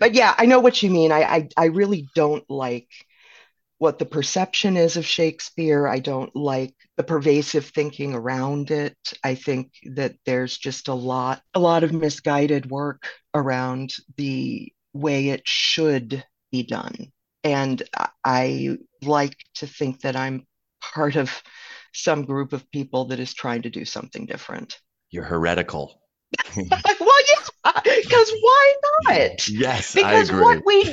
but 0.00 0.14
yeah, 0.14 0.34
I 0.36 0.46
know 0.46 0.60
what 0.60 0.82
you 0.82 0.90
mean. 0.90 1.12
I, 1.12 1.22
I 1.22 1.48
I 1.56 1.64
really 1.66 2.08
don't 2.14 2.48
like 2.50 2.88
what 3.82 3.98
the 3.98 4.06
perception 4.06 4.76
is 4.76 4.96
of 4.96 5.04
Shakespeare. 5.04 5.88
I 5.88 5.98
don't 5.98 6.34
like 6.36 6.72
the 6.96 7.02
pervasive 7.02 7.66
thinking 7.66 8.14
around 8.14 8.70
it. 8.70 8.96
I 9.24 9.34
think 9.34 9.72
that 9.94 10.14
there's 10.24 10.56
just 10.56 10.86
a 10.86 10.94
lot, 10.94 11.42
a 11.52 11.58
lot 11.58 11.82
of 11.82 11.92
misguided 11.92 12.70
work 12.70 13.08
around 13.34 13.92
the 14.16 14.72
way 14.92 15.30
it 15.30 15.42
should 15.44 16.24
be 16.50 16.62
done. 16.62 17.12
And 17.44 17.82
I 18.24 18.78
like 19.02 19.36
to 19.56 19.66
think 19.66 20.02
that 20.02 20.16
I'm 20.16 20.46
part 20.80 21.16
of 21.16 21.42
some 21.92 22.24
group 22.24 22.52
of 22.52 22.70
people 22.70 23.06
that 23.06 23.20
is 23.20 23.34
trying 23.34 23.62
to 23.62 23.70
do 23.70 23.84
something 23.84 24.26
different. 24.26 24.78
You're 25.10 25.24
heretical. 25.24 26.00
well, 26.56 26.66
yeah, 26.66 27.80
because 27.84 28.32
why 28.40 28.74
not? 29.08 29.48
Yes, 29.48 29.94
because 29.94 30.32
what 30.32 30.64
we 30.64 30.84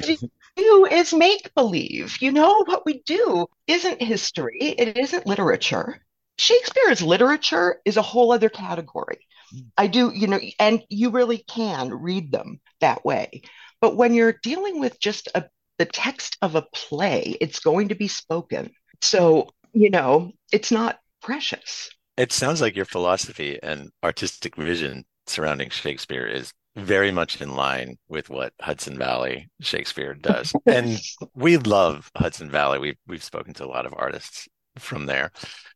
do 0.57 0.85
is 0.85 1.13
make 1.13 1.53
believe. 1.55 2.17
You 2.21 2.31
know, 2.31 2.63
what 2.65 2.85
we 2.85 3.01
do 3.05 3.47
isn't 3.67 4.01
history, 4.01 4.75
it 4.77 4.97
isn't 4.97 5.27
literature. 5.27 6.01
Shakespeare's 6.37 7.01
literature 7.01 7.81
is 7.85 7.97
a 7.97 8.01
whole 8.01 8.31
other 8.31 8.49
category. 8.49 9.19
Hmm. 9.51 9.59
I 9.77 9.87
do, 9.87 10.11
you 10.13 10.27
know, 10.27 10.39
and 10.59 10.83
you 10.89 11.11
really 11.11 11.39
can 11.39 11.93
read 11.93 12.31
them 12.31 12.59
that 12.81 13.03
way. 13.05 13.43
But 13.81 13.95
when 13.95 14.13
you're 14.13 14.39
dealing 14.43 14.79
with 14.79 14.99
just 14.99 15.29
a, 15.35 15.45
the 15.77 15.85
text 15.85 16.37
of 16.41 16.55
a 16.55 16.65
play, 16.73 17.37
it's 17.39 17.59
going 17.59 17.89
to 17.89 17.95
be 17.95 18.07
spoken. 18.07 18.71
So, 19.01 19.49
you 19.73 19.89
know, 19.89 20.31
it's 20.51 20.71
not 20.71 20.99
precious. 21.21 21.89
It 22.17 22.33
sounds 22.33 22.61
like 22.61 22.75
your 22.75 22.85
philosophy 22.85 23.59
and 23.63 23.89
artistic 24.03 24.55
vision 24.55 25.05
surrounding 25.27 25.69
Shakespeare 25.69 26.25
is 26.25 26.51
very 26.75 27.11
much 27.11 27.41
in 27.41 27.55
line 27.55 27.97
with 28.07 28.29
what 28.29 28.53
Hudson 28.61 28.97
Valley 28.97 29.49
Shakespeare 29.61 30.13
does. 30.13 30.53
and 30.65 30.99
we 31.33 31.57
love 31.57 32.11
Hudson 32.15 32.49
Valley. 32.49 32.79
We've 32.79 32.97
we've 33.07 33.23
spoken 33.23 33.53
to 33.55 33.65
a 33.65 33.67
lot 33.67 33.85
of 33.85 33.93
artists 33.95 34.47
from 34.77 35.05
there. 35.05 35.31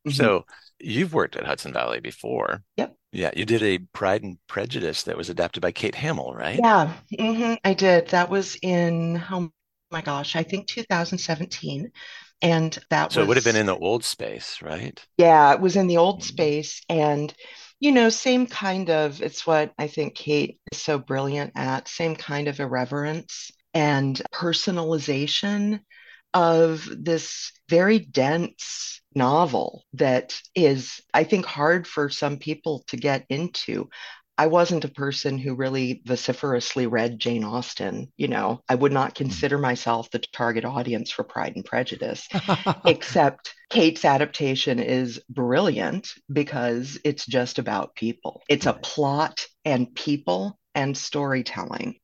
Mm-hmm. 0.08 0.12
So 0.12 0.46
you've 0.84 1.14
worked 1.14 1.36
at 1.36 1.46
Hudson 1.46 1.74
Valley 1.74 2.00
before. 2.00 2.64
Yep. 2.78 2.96
Yeah, 3.12 3.32
you 3.36 3.46
did 3.46 3.62
a 3.62 3.78
Pride 3.94 4.24
and 4.24 4.38
Prejudice 4.48 5.04
that 5.04 5.18
was 5.18 5.30
adapted 5.30 5.62
by 5.62 5.72
Kate 5.72 5.96
Hamill, 5.96 6.34
right? 6.34 6.60
Yeah, 6.62 6.94
mm-hmm, 7.18 7.54
I 7.64 7.74
did. 7.74 8.10
That 8.10 8.30
was 8.30 8.58
in 8.62 9.24
oh 9.30 9.52
my 9.92 10.02
gosh, 10.02 10.36
I 10.36 10.44
think 10.44 10.68
2017. 10.68 11.92
And 12.42 12.78
that 12.90 13.14
so 13.14 13.22
was, 13.22 13.26
it 13.26 13.28
would 13.30 13.38
have 13.38 13.46
been 13.46 13.56
in 13.56 13.68
the 13.68 13.78
old 13.78 14.04
space, 14.04 14.62
right? 14.62 15.02
Yeah, 15.18 15.54
it 15.54 15.62
was 15.62 15.78
in 15.78 15.88
the 15.88 15.98
old 15.98 16.20
mm-hmm. 16.20 16.28
space. 16.28 16.82
And, 16.90 17.34
you 17.80 17.94
know, 17.94 18.10
same 18.10 18.48
kind 18.48 18.90
of, 18.90 19.22
it's 19.22 19.48
what 19.48 19.72
I 19.78 19.88
think 19.88 20.16
Kate 20.16 20.60
is 20.72 20.82
so 20.82 20.98
brilliant 20.98 21.54
at, 21.56 21.88
same 21.88 22.16
kind 22.16 22.50
of 22.50 22.60
irreverence 22.60 23.52
and 23.74 24.22
personalization 24.34 25.80
of 26.34 26.88
this 26.92 27.52
very 27.70 28.00
dense 28.00 29.02
novel 29.16 29.84
that 29.94 30.40
is, 30.56 31.02
I 31.14 31.24
think, 31.24 31.46
hard 31.46 31.88
for 31.88 32.10
some 32.10 32.38
people 32.38 32.84
to 32.88 32.98
get 32.98 33.26
into. 33.30 33.90
I 34.36 34.48
wasn't 34.48 34.86
a 34.86 34.90
person 34.90 35.38
who 35.38 35.54
really 35.54 36.02
vociferously 36.06 36.88
read 36.88 37.20
Jane 37.20 37.44
Austen. 37.44 38.12
You 38.18 38.30
know, 38.30 38.64
I 38.68 38.76
would 38.76 38.92
not 38.92 39.12
hmm. 39.12 39.24
consider 39.24 39.58
myself 39.58 40.10
the 40.10 40.20
target 40.20 40.66
audience 40.66 41.12
for 41.12 41.24
Pride 41.24 41.56
and 41.56 41.66
Prejudice, 41.66 42.28
except 42.86 43.54
Kate's 43.70 44.06
adaptation 44.06 44.80
is 44.80 45.22
brilliant 45.30 46.10
because 46.32 47.00
it's 47.04 47.26
just 47.26 47.60
about 47.60 47.96
people. 47.96 48.42
It's 48.50 48.66
a 48.66 48.74
plot 48.74 49.46
and 49.66 49.94
people 49.94 50.58
and 50.76 50.98
storytelling 50.98 52.00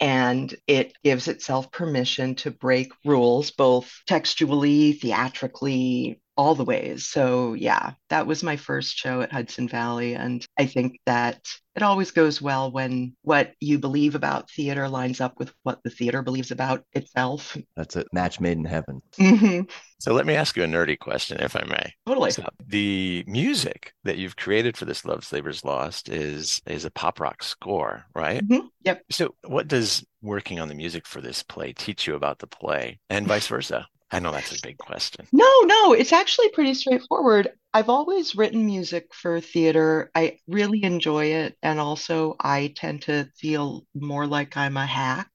and 0.00 0.54
it 0.66 0.94
gives 1.04 1.28
itself 1.28 1.70
permission 1.70 2.34
to 2.36 2.50
break 2.50 2.90
rules 3.04 3.50
both 3.50 3.92
textually, 4.06 4.92
theatrically, 4.94 6.20
all 6.40 6.54
the 6.54 6.64
ways. 6.64 7.04
So, 7.04 7.52
yeah, 7.52 7.92
that 8.08 8.26
was 8.26 8.42
my 8.42 8.56
first 8.56 8.96
show 8.96 9.20
at 9.20 9.30
Hudson 9.30 9.68
Valley. 9.68 10.14
And 10.14 10.42
I 10.58 10.64
think 10.64 10.98
that 11.04 11.46
it 11.76 11.82
always 11.82 12.12
goes 12.12 12.40
well 12.40 12.72
when 12.72 13.14
what 13.20 13.52
you 13.60 13.78
believe 13.78 14.14
about 14.14 14.50
theater 14.50 14.88
lines 14.88 15.20
up 15.20 15.38
with 15.38 15.52
what 15.64 15.82
the 15.84 15.90
theater 15.90 16.22
believes 16.22 16.50
about 16.50 16.82
itself. 16.94 17.58
That's 17.76 17.94
a 17.96 18.06
match 18.14 18.40
made 18.40 18.56
in 18.56 18.64
heaven. 18.64 19.02
Mm-hmm. 19.18 19.68
So, 19.98 20.14
let 20.14 20.24
me 20.24 20.34
ask 20.34 20.56
you 20.56 20.62
a 20.62 20.66
nerdy 20.66 20.98
question, 20.98 21.42
if 21.42 21.54
I 21.54 21.64
may. 21.64 21.92
Totally. 22.06 22.30
So 22.30 22.48
the 22.66 23.22
music 23.26 23.92
that 24.04 24.16
you've 24.16 24.36
created 24.36 24.78
for 24.78 24.86
this 24.86 25.04
Love's 25.04 25.30
Labor's 25.34 25.62
Lost 25.62 26.08
is 26.08 26.62
is 26.66 26.86
a 26.86 26.90
pop 26.90 27.20
rock 27.20 27.42
score, 27.42 28.06
right? 28.14 28.42
Mm-hmm. 28.42 28.66
Yep. 28.84 29.02
So, 29.10 29.34
what 29.44 29.68
does 29.68 30.02
working 30.22 30.58
on 30.58 30.68
the 30.68 30.74
music 30.74 31.06
for 31.06 31.20
this 31.20 31.42
play 31.42 31.74
teach 31.74 32.06
you 32.06 32.14
about 32.14 32.38
the 32.38 32.46
play 32.46 32.98
and 33.10 33.26
vice 33.26 33.46
versa? 33.46 33.86
I 34.12 34.18
know 34.18 34.32
that's 34.32 34.56
a 34.56 34.60
big 34.62 34.78
question. 34.78 35.26
No, 35.32 35.48
no, 35.64 35.92
it's 35.92 36.12
actually 36.12 36.50
pretty 36.50 36.74
straightforward. 36.74 37.52
I've 37.72 37.88
always 37.88 38.34
written 38.34 38.66
music 38.66 39.14
for 39.14 39.40
theater. 39.40 40.10
I 40.14 40.38
really 40.48 40.82
enjoy 40.82 41.26
it. 41.26 41.56
And 41.62 41.78
also, 41.78 42.34
I 42.40 42.72
tend 42.76 43.02
to 43.02 43.30
feel 43.36 43.86
more 43.94 44.26
like 44.26 44.56
I'm 44.56 44.76
a 44.76 44.86
hack 44.86 45.30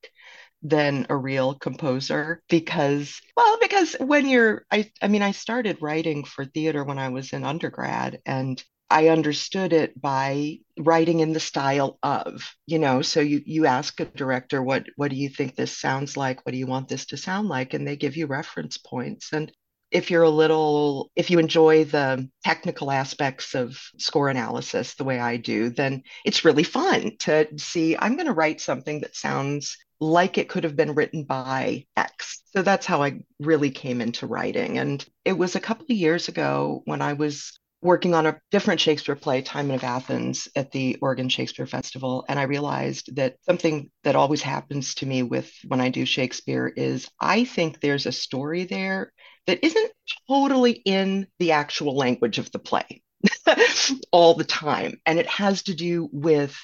than 0.61 1.05
a 1.09 1.15
real 1.15 1.53
composer 1.53 2.41
because 2.49 3.21
well 3.37 3.57
because 3.61 3.95
when 3.99 4.27
you're 4.27 4.65
I 4.71 4.91
I 4.99 5.07
mean 5.09 5.21
I 5.21 5.31
started 5.31 5.77
writing 5.79 6.23
for 6.23 6.43
theater 6.43 6.83
when 6.83 6.97
I 6.97 7.09
was 7.09 7.33
in 7.33 7.43
undergrad 7.43 8.19
and 8.25 8.63
I 8.95 9.09
understood 9.09 9.73
it 9.73 9.99
by 10.01 10.59
writing 10.79 11.19
in 11.19 11.33
the 11.33 11.39
style 11.41 11.99
of, 12.01 12.55
you 12.65 12.79
know, 12.79 13.01
so 13.01 13.19
you 13.19 13.41
you 13.45 13.65
ask 13.65 13.99
a 13.99 14.05
director 14.05 14.63
what 14.63 14.85
what 14.95 15.11
do 15.11 15.17
you 15.17 15.27
think 15.27 15.53
this 15.53 15.77
sounds 15.77 16.15
like? 16.15 16.45
What 16.45 16.53
do 16.53 16.57
you 16.57 16.65
want 16.65 16.87
this 16.87 17.05
to 17.07 17.17
sound 17.17 17.49
like? 17.49 17.73
And 17.73 17.85
they 17.85 17.97
give 17.97 18.15
you 18.15 18.25
reference 18.25 18.77
points. 18.77 19.33
And 19.33 19.51
if 19.91 20.09
you're 20.09 20.23
a 20.23 20.29
little 20.29 21.11
if 21.17 21.29
you 21.29 21.39
enjoy 21.39 21.83
the 21.83 22.29
technical 22.45 22.89
aspects 22.89 23.53
of 23.53 23.77
score 23.97 24.29
analysis 24.29 24.95
the 24.95 25.03
way 25.03 25.19
I 25.19 25.35
do, 25.35 25.71
then 25.71 26.03
it's 26.23 26.45
really 26.45 26.63
fun 26.63 27.17
to 27.19 27.49
see 27.57 27.97
I'm 27.99 28.15
going 28.15 28.27
to 28.27 28.31
write 28.31 28.61
something 28.61 29.01
that 29.01 29.17
sounds 29.17 29.75
like 29.99 30.37
it 30.37 30.47
could 30.47 30.63
have 30.63 30.77
been 30.77 30.95
written 30.95 31.25
by 31.25 31.85
X. 31.97 32.43
So 32.55 32.61
that's 32.61 32.85
how 32.85 33.03
I 33.03 33.19
really 33.41 33.71
came 33.71 33.99
into 33.99 34.25
writing. 34.25 34.77
And 34.77 35.05
it 35.25 35.37
was 35.37 35.57
a 35.57 35.59
couple 35.67 35.83
of 35.83 35.97
years 35.97 36.29
ago 36.29 36.81
when 36.85 37.01
I 37.01 37.11
was 37.11 37.59
working 37.81 38.13
on 38.15 38.25
a 38.25 38.39
different 38.51 38.79
Shakespeare 38.79 39.15
play, 39.15 39.41
Timon 39.41 39.75
of 39.75 39.83
Athens, 39.83 40.47
at 40.55 40.71
the 40.71 40.97
Oregon 41.01 41.29
Shakespeare 41.29 41.67
Festival. 41.67 42.25
And 42.27 42.39
I 42.39 42.43
realized 42.43 43.15
that 43.15 43.35
something 43.41 43.91
that 44.03 44.15
always 44.15 44.41
happens 44.41 44.95
to 44.95 45.05
me 45.05 45.23
with 45.23 45.51
when 45.67 45.81
I 45.81 45.89
do 45.89 46.05
Shakespeare 46.05 46.67
is 46.67 47.07
I 47.19 47.45
think 47.45 47.79
there's 47.79 48.05
a 48.05 48.11
story 48.11 48.63
there 48.63 49.11
that 49.47 49.63
isn't 49.63 49.91
totally 50.27 50.71
in 50.71 51.27
the 51.39 51.51
actual 51.51 51.95
language 51.95 52.39
of 52.39 52.51
the 52.51 52.59
play 52.59 53.03
all 54.11 54.33
the 54.33 54.43
time. 54.43 54.99
And 55.05 55.19
it 55.19 55.27
has 55.27 55.63
to 55.63 55.75
do 55.75 56.09
with 56.11 56.57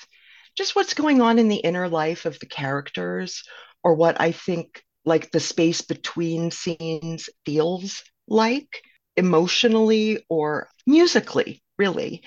just 0.57 0.75
what's 0.75 0.93
going 0.93 1.21
on 1.21 1.39
in 1.39 1.47
the 1.47 1.57
inner 1.57 1.87
life 1.87 2.25
of 2.25 2.39
the 2.39 2.45
characters 2.45 3.43
or 3.83 3.95
what 3.95 4.19
I 4.19 4.31
think 4.31 4.83
like 5.05 5.31
the 5.31 5.39
space 5.39 5.81
between 5.81 6.51
scenes 6.51 7.29
feels 7.45 8.03
like 8.27 8.81
emotionally 9.17 10.25
or 10.29 10.69
musically, 10.85 11.61
really. 11.77 12.23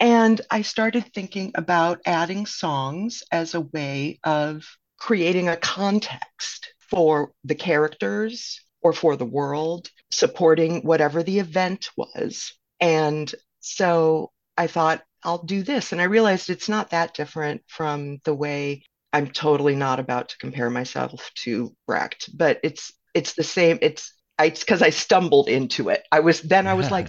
And 0.00 0.40
I 0.50 0.62
started 0.62 1.12
thinking 1.14 1.52
about 1.54 2.00
adding 2.04 2.46
songs 2.46 3.22
as 3.30 3.54
a 3.54 3.60
way 3.60 4.18
of 4.24 4.64
creating 4.98 5.48
a 5.48 5.56
context 5.56 6.72
for 6.78 7.32
the 7.44 7.54
characters 7.54 8.60
or 8.82 8.92
for 8.92 9.16
the 9.16 9.24
world, 9.24 9.88
supporting 10.10 10.82
whatever 10.82 11.22
the 11.22 11.38
event 11.38 11.88
was. 11.96 12.52
And 12.80 13.32
so 13.60 14.30
I 14.56 14.66
thought, 14.66 15.02
I'll 15.22 15.42
do 15.42 15.62
this. 15.62 15.92
And 15.92 16.00
I 16.00 16.04
realized 16.04 16.50
it's 16.50 16.68
not 16.68 16.90
that 16.90 17.14
different 17.14 17.62
from 17.66 18.18
the 18.24 18.34
way 18.34 18.82
I'm 19.12 19.28
totally 19.28 19.74
not 19.74 20.00
about 20.00 20.30
to 20.30 20.38
compare 20.38 20.68
myself 20.68 21.30
to 21.44 21.74
Brecht, 21.86 22.28
but 22.36 22.60
it's 22.62 22.92
it's 23.14 23.34
the 23.34 23.44
same. 23.44 23.78
It's 23.80 24.12
because 24.38 24.82
I 24.82 24.90
stumbled 24.90 25.48
into 25.48 25.88
it. 25.88 26.02
I 26.10 26.20
was 26.20 26.40
then 26.40 26.66
I 26.66 26.74
was 26.74 26.90
like, 26.90 27.08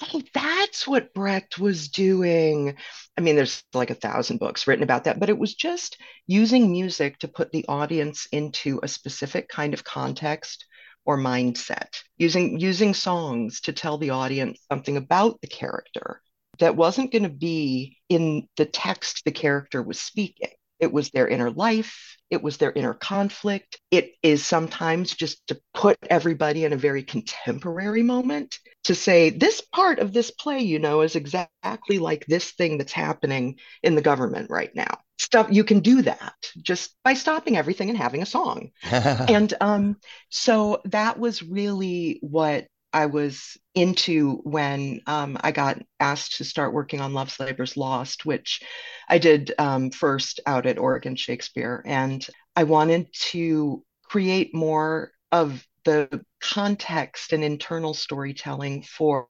oh, 0.12 0.22
that's 0.34 0.86
what 0.86 1.14
Brecht 1.14 1.58
was 1.58 1.88
doing. 1.88 2.76
I 3.16 3.20
mean, 3.20 3.36
there's 3.36 3.62
like 3.72 3.90
a 3.90 3.94
thousand 3.94 4.38
books 4.38 4.66
written 4.66 4.82
about 4.82 5.04
that, 5.04 5.18
but 5.18 5.30
it 5.30 5.38
was 5.38 5.54
just 5.54 5.98
using 6.26 6.70
music 6.70 7.18
to 7.18 7.28
put 7.28 7.52
the 7.52 7.64
audience 7.68 8.26
into 8.32 8.80
a 8.82 8.88
specific 8.88 9.48
kind 9.48 9.74
of 9.74 9.84
context 9.84 10.66
or 11.04 11.16
mindset, 11.16 12.02
using 12.18 12.58
using 12.58 12.92
songs 12.92 13.60
to 13.62 13.72
tell 13.72 13.96
the 13.96 14.10
audience 14.10 14.60
something 14.70 14.96
about 14.96 15.40
the 15.40 15.46
character 15.46 16.20
that 16.58 16.76
wasn't 16.76 17.12
going 17.12 17.22
to 17.22 17.28
be 17.28 17.98
in 18.08 18.48
the 18.56 18.66
text 18.66 19.22
the 19.24 19.32
character 19.32 19.82
was 19.82 20.00
speaking. 20.00 20.50
It 20.78 20.92
was 20.92 21.10
their 21.10 21.28
inner 21.28 21.50
life. 21.50 22.16
It 22.28 22.42
was 22.42 22.56
their 22.56 22.72
inner 22.72 22.94
conflict. 22.94 23.78
It 23.90 24.12
is 24.22 24.44
sometimes 24.44 25.14
just 25.14 25.46
to 25.48 25.60
put 25.72 25.96
everybody 26.10 26.64
in 26.64 26.72
a 26.72 26.76
very 26.76 27.02
contemporary 27.02 28.02
moment 28.02 28.58
to 28.84 28.94
say, 28.94 29.30
this 29.30 29.60
part 29.60 30.00
of 30.00 30.12
this 30.12 30.30
play, 30.30 30.60
you 30.60 30.78
know, 30.78 31.02
is 31.02 31.16
exactly 31.16 31.98
like 31.98 32.26
this 32.26 32.52
thing 32.52 32.78
that's 32.78 32.92
happening 32.92 33.58
in 33.82 33.94
the 33.94 34.02
government 34.02 34.50
right 34.50 34.74
now. 34.74 34.98
Stuff 35.18 35.48
you 35.50 35.64
can 35.64 35.80
do 35.80 36.02
that 36.02 36.34
just 36.60 36.94
by 37.02 37.14
stopping 37.14 37.56
everything 37.56 37.88
and 37.88 37.98
having 37.98 38.22
a 38.22 38.26
song. 38.26 38.70
and 38.90 39.54
um, 39.60 39.96
so 40.30 40.82
that 40.84 41.18
was 41.18 41.42
really 41.42 42.18
what 42.22 42.66
I 42.96 43.04
was 43.06 43.58
into 43.74 44.40
when 44.44 45.02
um, 45.06 45.36
I 45.42 45.52
got 45.52 45.82
asked 46.00 46.38
to 46.38 46.44
start 46.44 46.72
working 46.72 47.02
on 47.02 47.12
Love's 47.12 47.38
Labor's 47.38 47.76
Lost, 47.76 48.24
which 48.24 48.62
I 49.06 49.18
did 49.18 49.52
um, 49.58 49.90
first 49.90 50.40
out 50.46 50.64
at 50.64 50.78
Oregon 50.78 51.14
Shakespeare. 51.14 51.82
And 51.84 52.26
I 52.56 52.64
wanted 52.64 53.12
to 53.32 53.84
create 54.04 54.54
more 54.54 55.10
of 55.30 55.62
the 55.84 56.24
context 56.40 57.34
and 57.34 57.44
internal 57.44 57.92
storytelling 57.92 58.80
for 58.82 59.28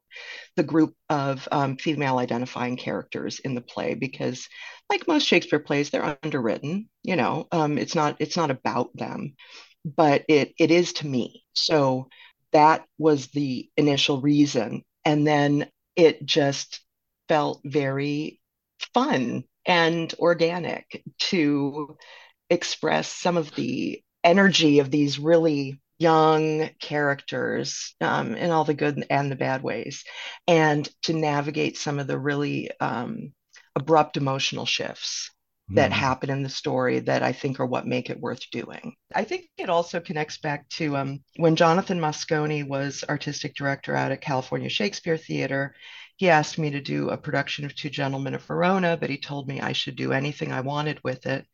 the 0.55 0.63
group 0.63 0.95
of 1.09 1.45
um, 1.51 1.75
female 1.75 2.19
identifying 2.19 2.77
characters 2.77 3.39
in 3.39 3.53
the 3.53 3.59
play 3.59 3.95
because 3.95 4.47
like 4.89 5.09
most 5.09 5.27
shakespeare 5.27 5.59
plays 5.59 5.89
they're 5.89 6.17
underwritten 6.23 6.89
you 7.03 7.15
know 7.15 7.47
um, 7.51 7.77
it's 7.77 7.93
not 7.93 8.15
it's 8.19 8.37
not 8.37 8.49
about 8.49 8.89
them 8.95 9.35
but 9.85 10.23
it 10.27 10.53
it 10.57 10.71
is 10.71 10.93
to 10.93 11.05
me 11.07 11.43
so 11.53 12.07
that 12.57 12.85
was 12.97 13.27
the 13.27 13.69
initial 13.77 14.19
reason. 14.19 14.81
And 15.05 15.27
then 15.27 15.69
it 15.95 16.25
just 16.25 16.81
felt 17.29 17.61
very 17.63 18.41
fun 18.95 19.43
and 19.63 20.11
organic 20.17 21.03
to 21.19 21.95
express 22.49 23.13
some 23.13 23.37
of 23.37 23.53
the 23.53 24.01
energy 24.23 24.79
of 24.79 24.89
these 24.89 25.19
really 25.19 25.79
young 25.99 26.69
characters 26.81 27.93
um, 28.01 28.33
in 28.33 28.49
all 28.49 28.63
the 28.63 28.73
good 28.73 29.05
and 29.07 29.31
the 29.31 29.35
bad 29.35 29.61
ways, 29.61 30.03
and 30.47 30.89
to 31.03 31.13
navigate 31.13 31.77
some 31.77 31.99
of 31.99 32.07
the 32.07 32.17
really 32.17 32.71
um, 32.79 33.33
abrupt 33.75 34.17
emotional 34.17 34.65
shifts 34.65 35.29
that 35.69 35.91
mm. 35.91 35.93
happen 35.93 36.29
in 36.29 36.43
the 36.43 36.49
story 36.49 36.99
that 36.99 37.23
I 37.23 37.33
think 37.33 37.59
are 37.59 37.65
what 37.65 37.87
make 37.87 38.09
it 38.09 38.19
worth 38.19 38.49
doing. 38.51 38.95
I 39.13 39.23
think 39.23 39.49
it 39.57 39.69
also 39.69 39.99
connects 39.99 40.37
back 40.37 40.67
to 40.69 40.95
um, 40.95 41.19
when 41.35 41.55
Jonathan 41.55 41.99
Moscone 41.99 42.67
was 42.67 43.03
artistic 43.07 43.55
director 43.55 43.95
out 43.95 44.11
at 44.11 44.21
California 44.21 44.69
Shakespeare 44.69 45.17
Theater. 45.17 45.75
He 46.15 46.29
asked 46.29 46.57
me 46.57 46.71
to 46.71 46.81
do 46.81 47.09
a 47.09 47.17
production 47.17 47.65
of 47.65 47.75
Two 47.75 47.89
Gentlemen 47.89 48.33
of 48.33 48.43
Verona, 48.43 48.97
but 48.97 49.09
he 49.09 49.17
told 49.17 49.47
me 49.47 49.61
I 49.61 49.73
should 49.73 49.95
do 49.95 50.13
anything 50.13 50.51
I 50.51 50.61
wanted 50.61 50.99
with 51.03 51.27
it, 51.27 51.45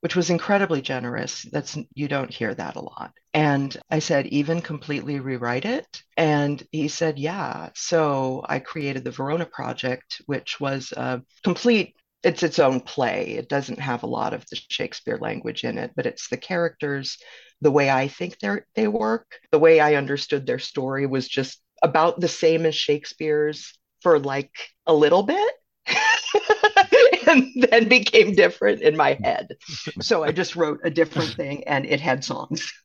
which 0.00 0.16
was 0.16 0.30
incredibly 0.30 0.82
generous. 0.82 1.42
That's 1.52 1.78
you 1.94 2.08
don't 2.08 2.32
hear 2.32 2.52
that 2.54 2.74
a 2.74 2.80
lot. 2.80 3.12
And 3.34 3.76
I 3.90 4.00
said, 4.00 4.26
even 4.26 4.60
completely 4.60 5.20
rewrite 5.20 5.66
it. 5.66 6.02
And 6.16 6.66
he 6.72 6.88
said, 6.88 7.18
yeah. 7.18 7.68
So 7.76 8.44
I 8.48 8.58
created 8.58 9.04
the 9.04 9.12
Verona 9.12 9.46
Project, 9.46 10.20
which 10.26 10.58
was 10.58 10.90
a 10.92 11.22
complete 11.44 11.94
it's 12.22 12.42
its 12.42 12.58
own 12.58 12.80
play. 12.80 13.36
It 13.38 13.48
doesn't 13.48 13.78
have 13.78 14.02
a 14.02 14.08
lot 14.08 14.34
of 14.34 14.44
the 14.50 14.60
Shakespeare 14.68 15.18
language 15.18 15.64
in 15.64 15.78
it, 15.78 15.92
but 15.94 16.06
it's 16.06 16.28
the 16.28 16.36
characters, 16.36 17.18
the 17.60 17.70
way 17.70 17.90
I 17.90 18.08
think 18.08 18.38
they 18.38 18.60
they 18.74 18.88
work, 18.88 19.26
the 19.52 19.58
way 19.58 19.80
I 19.80 19.94
understood 19.94 20.46
their 20.46 20.58
story 20.58 21.06
was 21.06 21.28
just 21.28 21.60
about 21.82 22.20
the 22.20 22.28
same 22.28 22.66
as 22.66 22.74
Shakespeare's 22.74 23.78
for 24.02 24.18
like 24.18 24.52
a 24.86 24.94
little 24.94 25.22
bit. 25.22 25.54
and 27.26 27.66
then 27.70 27.88
became 27.88 28.34
different 28.34 28.82
in 28.82 28.96
my 28.96 29.18
head. 29.22 29.48
So 30.00 30.22
I 30.24 30.32
just 30.32 30.56
wrote 30.56 30.80
a 30.84 30.90
different 30.90 31.34
thing 31.34 31.64
and 31.64 31.86
it 31.86 32.00
had 32.00 32.24
songs. 32.24 32.72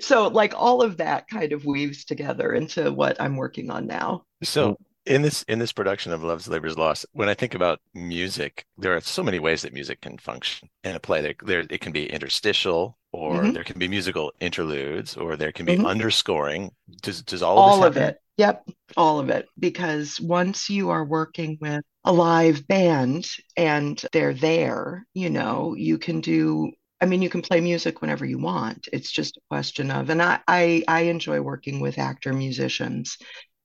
So 0.00 0.28
like 0.28 0.54
all 0.56 0.80
of 0.80 0.96
that 0.96 1.28
kind 1.28 1.52
of 1.52 1.66
weaves 1.66 2.06
together 2.06 2.54
into 2.54 2.90
what 2.90 3.20
I'm 3.20 3.36
working 3.36 3.70
on 3.70 3.86
now. 3.86 4.24
So 4.42 4.78
in 5.06 5.22
this 5.22 5.42
in 5.44 5.58
this 5.58 5.72
production 5.72 6.12
of 6.12 6.22
Love's 6.22 6.48
Labor's 6.48 6.76
Lost, 6.76 7.06
when 7.12 7.28
I 7.28 7.34
think 7.34 7.54
about 7.54 7.80
music, 7.94 8.66
there 8.76 8.94
are 8.94 9.00
so 9.00 9.22
many 9.22 9.38
ways 9.38 9.62
that 9.62 9.72
music 9.72 10.00
can 10.00 10.18
function 10.18 10.68
in 10.84 10.94
a 10.94 11.00
play. 11.00 11.20
There, 11.20 11.34
there 11.42 11.60
it 11.68 11.80
can 11.80 11.92
be 11.92 12.10
interstitial, 12.10 12.98
or 13.12 13.36
mm-hmm. 13.36 13.52
there 13.52 13.64
can 13.64 13.78
be 13.78 13.88
musical 13.88 14.32
interludes, 14.40 15.16
or 15.16 15.36
there 15.36 15.52
can 15.52 15.66
be 15.66 15.76
mm-hmm. 15.76 15.86
underscoring. 15.86 16.70
Does 17.02 17.22
does 17.22 17.42
all, 17.42 17.58
all 17.58 17.84
of, 17.84 17.96
of 17.96 18.02
it? 18.02 18.18
Yep, 18.36 18.68
all 18.96 19.18
of 19.18 19.30
it. 19.30 19.46
Because 19.58 20.20
once 20.20 20.70
you 20.70 20.90
are 20.90 21.04
working 21.04 21.58
with 21.60 21.82
a 22.04 22.12
live 22.12 22.66
band 22.66 23.28
and 23.56 24.02
they're 24.12 24.34
there, 24.34 25.06
you 25.14 25.30
know, 25.30 25.74
you 25.76 25.98
can 25.98 26.20
do 26.20 26.72
I 27.02 27.06
mean, 27.06 27.22
you 27.22 27.30
can 27.30 27.40
play 27.40 27.62
music 27.62 28.02
whenever 28.02 28.26
you 28.26 28.38
want. 28.38 28.88
It's 28.92 29.10
just 29.10 29.38
a 29.38 29.40
question 29.48 29.90
of, 29.90 30.10
and 30.10 30.20
I, 30.20 30.40
I, 30.46 30.84
I 30.86 31.00
enjoy 31.02 31.40
working 31.40 31.80
with 31.80 31.98
actor 31.98 32.34
musicians 32.34 33.16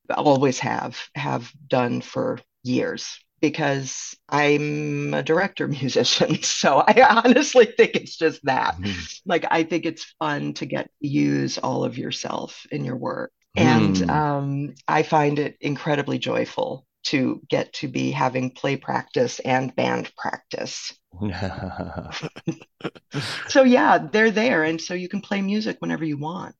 always 0.09 0.59
have 0.59 0.97
have 1.15 1.51
done 1.67 2.01
for 2.01 2.39
years 2.63 3.19
because 3.41 4.15
I'm 4.29 5.13
a 5.13 5.23
director 5.23 5.67
musician. 5.81 6.41
So 6.41 6.83
I 6.85 7.21
honestly 7.25 7.65
think 7.65 7.95
it's 7.95 8.17
just 8.17 8.43
that. 8.45 8.75
Mm. 8.77 9.21
Like 9.25 9.45
I 9.49 9.63
think 9.63 9.85
it's 9.85 10.15
fun 10.19 10.53
to 10.55 10.65
get 10.65 10.89
to 11.01 11.07
use 11.07 11.57
all 11.57 11.83
of 11.83 11.97
yourself 11.97 12.65
in 12.71 12.85
your 12.85 12.97
work. 12.97 13.31
And 13.57 13.95
mm. 13.95 14.09
um, 14.09 14.75
I 14.87 15.03
find 15.03 15.39
it 15.39 15.57
incredibly 15.61 16.17
joyful 16.17 16.85
to 17.05 17.39
get 17.49 17.71
to 17.71 17.87
be 17.87 18.11
having 18.11 18.49
play 18.49 18.75
practice 18.75 19.39
and 19.39 19.75
band 19.75 20.11
practice. 20.17 20.91
so 23.47 23.63
yeah, 23.63 23.99
they're 24.11 24.31
there. 24.31 24.63
And 24.63 24.81
so 24.81 24.93
you 24.93 25.07
can 25.07 25.21
play 25.21 25.41
music 25.41 25.77
whenever 25.79 26.03
you 26.03 26.17
want. 26.17 26.55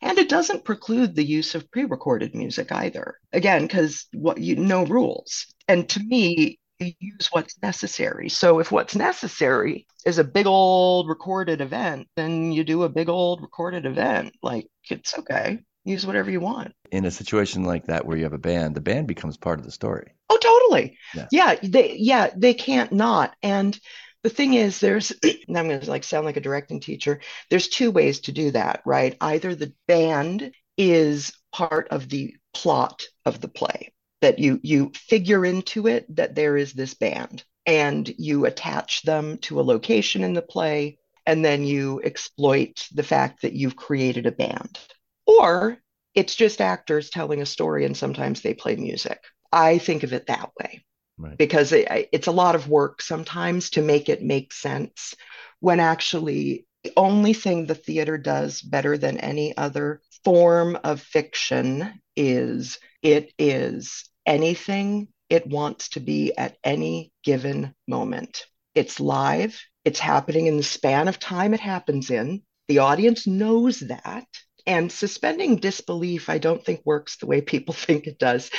And 0.00 0.18
it 0.18 0.28
doesn't 0.28 0.64
preclude 0.64 1.14
the 1.14 1.24
use 1.24 1.54
of 1.54 1.70
pre-recorded 1.70 2.34
music 2.34 2.72
either. 2.72 3.18
Again, 3.32 3.62
because 3.62 4.06
what 4.12 4.38
you 4.38 4.56
no 4.56 4.84
rules. 4.84 5.46
And 5.68 5.88
to 5.90 6.00
me, 6.00 6.58
you 6.78 6.92
use 6.98 7.28
what's 7.30 7.60
necessary. 7.62 8.28
So 8.28 8.58
if 8.58 8.72
what's 8.72 8.96
necessary 8.96 9.86
is 10.04 10.18
a 10.18 10.24
big 10.24 10.46
old 10.46 11.08
recorded 11.08 11.60
event, 11.60 12.08
then 12.16 12.52
you 12.52 12.64
do 12.64 12.82
a 12.82 12.88
big 12.88 13.08
old 13.08 13.42
recorded 13.42 13.86
event. 13.86 14.34
Like 14.42 14.66
it's 14.90 15.16
okay. 15.18 15.60
Use 15.84 16.06
whatever 16.06 16.30
you 16.30 16.40
want. 16.40 16.72
In 16.90 17.04
a 17.04 17.10
situation 17.10 17.64
like 17.64 17.86
that 17.86 18.06
where 18.06 18.16
you 18.16 18.24
have 18.24 18.32
a 18.32 18.38
band, 18.38 18.74
the 18.74 18.80
band 18.80 19.06
becomes 19.06 19.36
part 19.36 19.58
of 19.58 19.66
the 19.66 19.70
story. 19.70 20.12
Oh, 20.30 20.38
totally. 20.40 20.96
Yeah. 21.14 21.26
yeah 21.30 21.54
they 21.62 21.96
yeah, 21.96 22.30
they 22.34 22.54
can't 22.54 22.92
not. 22.92 23.34
And 23.42 23.78
the 24.24 24.30
thing 24.30 24.54
is 24.54 24.80
there's 24.80 25.12
i'm 25.24 25.68
going 25.68 25.78
to 25.78 25.90
like 25.90 26.02
sound 26.02 26.26
like 26.26 26.36
a 26.36 26.40
directing 26.40 26.80
teacher. 26.80 27.20
There's 27.50 27.68
two 27.68 27.92
ways 27.92 28.20
to 28.20 28.32
do 28.32 28.50
that 28.50 28.82
right? 28.84 29.16
Either 29.20 29.54
the 29.54 29.72
band 29.86 30.52
is 30.76 31.32
part 31.52 31.88
of 31.90 32.08
the 32.08 32.34
plot 32.52 33.04
of 33.24 33.40
the 33.40 33.48
play 33.48 33.92
that 34.22 34.40
you 34.40 34.58
you 34.62 34.90
figure 34.94 35.44
into 35.44 35.86
it 35.86 36.06
that 36.16 36.34
there 36.34 36.56
is 36.56 36.72
this 36.72 36.94
band 36.94 37.44
and 37.66 38.12
you 38.18 38.46
attach 38.46 39.02
them 39.02 39.38
to 39.38 39.60
a 39.60 39.62
location 39.62 40.24
in 40.24 40.34
the 40.34 40.42
play 40.42 40.98
and 41.26 41.44
then 41.44 41.64
you 41.64 42.00
exploit 42.02 42.86
the 42.92 43.02
fact 43.02 43.42
that 43.42 43.54
you've 43.54 43.76
created 43.76 44.26
a 44.26 44.32
band. 44.32 44.78
Or 45.26 45.78
it's 46.14 46.34
just 46.34 46.60
actors 46.60 47.10
telling 47.10 47.40
a 47.40 47.46
story 47.46 47.84
and 47.84 47.96
sometimes 47.96 48.40
they 48.40 48.54
play 48.54 48.76
music. 48.76 49.20
I 49.50 49.78
think 49.78 50.02
of 50.02 50.12
it 50.12 50.26
that 50.26 50.50
way 50.60 50.84
right. 51.18 51.38
because 51.38 51.72
it, 51.72 52.08
it's 52.12 52.26
a 52.26 52.32
lot 52.32 52.54
of 52.54 52.68
work 52.68 53.02
sometimes 53.02 53.70
to 53.70 53.82
make 53.82 54.08
it 54.08 54.22
make 54.22 54.52
sense 54.52 55.14
when 55.60 55.80
actually 55.80 56.66
the 56.82 56.92
only 56.96 57.32
thing 57.32 57.66
the 57.66 57.74
theater 57.74 58.18
does 58.18 58.60
better 58.60 58.98
than 58.98 59.18
any 59.18 59.56
other 59.56 60.02
form 60.24 60.78
of 60.84 61.00
fiction 61.00 62.00
is 62.16 62.78
it 63.02 63.32
is 63.38 64.08
anything 64.26 65.08
it 65.30 65.46
wants 65.46 65.90
to 65.90 66.00
be 66.00 66.36
at 66.36 66.56
any 66.62 67.12
given 67.22 67.74
moment. 67.88 68.44
It's 68.74 69.00
live, 69.00 69.58
it's 69.84 69.98
happening 69.98 70.46
in 70.46 70.56
the 70.56 70.62
span 70.62 71.08
of 71.08 71.18
time 71.18 71.54
it 71.54 71.60
happens 71.60 72.10
in. 72.10 72.42
The 72.68 72.78
audience 72.78 73.26
knows 73.26 73.80
that. 73.80 74.26
And 74.66 74.90
suspending 74.90 75.56
disbelief, 75.56 76.30
I 76.30 76.38
don't 76.38 76.64
think 76.64 76.80
works 76.84 77.16
the 77.16 77.26
way 77.26 77.40
people 77.40 77.74
think 77.74 78.06
it 78.06 78.18
does. 78.18 78.50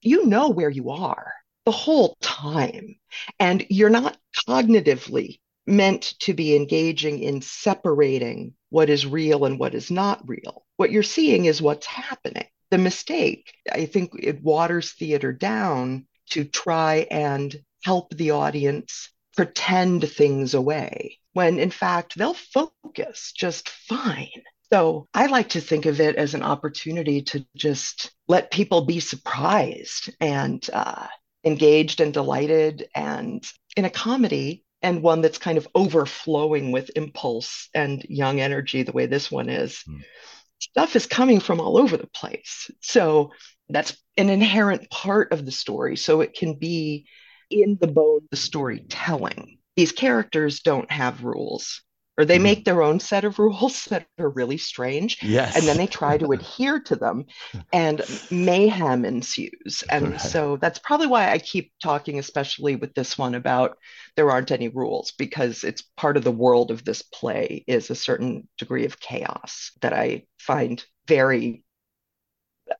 You 0.00 0.26
know 0.26 0.50
where 0.50 0.70
you 0.70 0.90
are 0.90 1.32
the 1.64 1.72
whole 1.72 2.16
time. 2.20 2.96
And 3.38 3.64
you're 3.70 3.90
not 3.90 4.16
cognitively 4.48 5.38
meant 5.66 6.14
to 6.20 6.34
be 6.34 6.56
engaging 6.56 7.20
in 7.20 7.40
separating 7.40 8.54
what 8.70 8.90
is 8.90 9.06
real 9.06 9.44
and 9.44 9.58
what 9.58 9.74
is 9.74 9.90
not 9.90 10.26
real. 10.28 10.64
What 10.76 10.90
you're 10.90 11.02
seeing 11.02 11.44
is 11.44 11.62
what's 11.62 11.86
happening. 11.86 12.46
The 12.70 12.78
mistake, 12.78 13.52
I 13.70 13.86
think 13.86 14.12
it 14.18 14.42
waters 14.42 14.92
theater 14.92 15.32
down 15.32 16.06
to 16.30 16.44
try 16.44 17.06
and 17.10 17.54
help 17.84 18.14
the 18.14 18.30
audience 18.30 19.10
pretend 19.36 20.08
things 20.10 20.54
away 20.54 21.18
when 21.32 21.58
in 21.58 21.70
fact 21.70 22.16
they'll 22.16 22.34
focus 22.34 23.32
just 23.32 23.68
fine. 23.68 24.42
So 24.72 25.06
I 25.12 25.26
like 25.26 25.50
to 25.50 25.60
think 25.60 25.84
of 25.86 26.00
it 26.00 26.16
as 26.16 26.34
an 26.34 26.42
opportunity 26.42 27.22
to 27.22 27.46
just 27.54 28.10
let 28.26 28.50
people 28.50 28.86
be 28.86 29.00
surprised 29.00 30.10
and 30.20 30.66
uh, 30.72 31.06
engaged 31.44 32.00
and 32.00 32.12
delighted 32.12 32.88
and 32.94 33.44
in 33.76 33.84
a 33.84 33.90
comedy 33.90 34.64
and 34.82 35.02
one 35.02 35.20
that's 35.20 35.38
kind 35.38 35.58
of 35.58 35.68
overflowing 35.74 36.72
with 36.72 36.90
impulse 36.96 37.68
and 37.74 38.04
young 38.08 38.40
energy 38.40 38.82
the 38.82 38.92
way 38.92 39.06
this 39.06 39.30
one 39.30 39.48
is. 39.48 39.82
Mm. 39.88 40.02
stuff 40.58 40.96
is 40.96 41.06
coming 41.06 41.40
from 41.40 41.60
all 41.60 41.78
over 41.78 41.96
the 41.96 42.06
place. 42.08 42.70
So 42.80 43.32
that's 43.68 43.96
an 44.16 44.30
inherent 44.30 44.90
part 44.90 45.32
of 45.32 45.44
the 45.44 45.52
story. 45.52 45.96
So 45.96 46.20
it 46.20 46.34
can 46.34 46.54
be 46.54 47.06
in 47.50 47.78
the 47.80 47.86
bone 47.86 48.28
the 48.30 48.36
storytelling. 48.36 49.58
These 49.76 49.92
characters 49.92 50.60
don't 50.60 50.90
have 50.90 51.24
rules 51.24 51.82
or 52.18 52.24
they 52.24 52.38
mm. 52.38 52.42
make 52.42 52.64
their 52.64 52.82
own 52.82 53.00
set 53.00 53.24
of 53.24 53.38
rules 53.38 53.84
that 53.90 54.06
are 54.18 54.28
really 54.28 54.58
strange 54.58 55.22
yes. 55.22 55.56
and 55.56 55.66
then 55.66 55.76
they 55.76 55.86
try 55.86 56.18
to 56.18 56.26
adhere 56.32 56.80
to 56.80 56.96
them 56.96 57.24
and 57.72 58.02
mayhem 58.30 59.04
ensues 59.04 59.82
and 59.90 60.12
right. 60.12 60.20
so 60.20 60.56
that's 60.56 60.78
probably 60.78 61.06
why 61.06 61.30
i 61.30 61.38
keep 61.38 61.72
talking 61.82 62.18
especially 62.18 62.76
with 62.76 62.94
this 62.94 63.16
one 63.16 63.34
about 63.34 63.76
there 64.16 64.30
aren't 64.30 64.50
any 64.50 64.68
rules 64.68 65.12
because 65.12 65.64
it's 65.64 65.82
part 65.96 66.16
of 66.16 66.24
the 66.24 66.32
world 66.32 66.70
of 66.70 66.84
this 66.84 67.02
play 67.02 67.64
is 67.66 67.90
a 67.90 67.94
certain 67.94 68.48
degree 68.58 68.84
of 68.84 69.00
chaos 69.00 69.72
that 69.80 69.92
i 69.92 70.22
find 70.38 70.84
very 71.06 71.64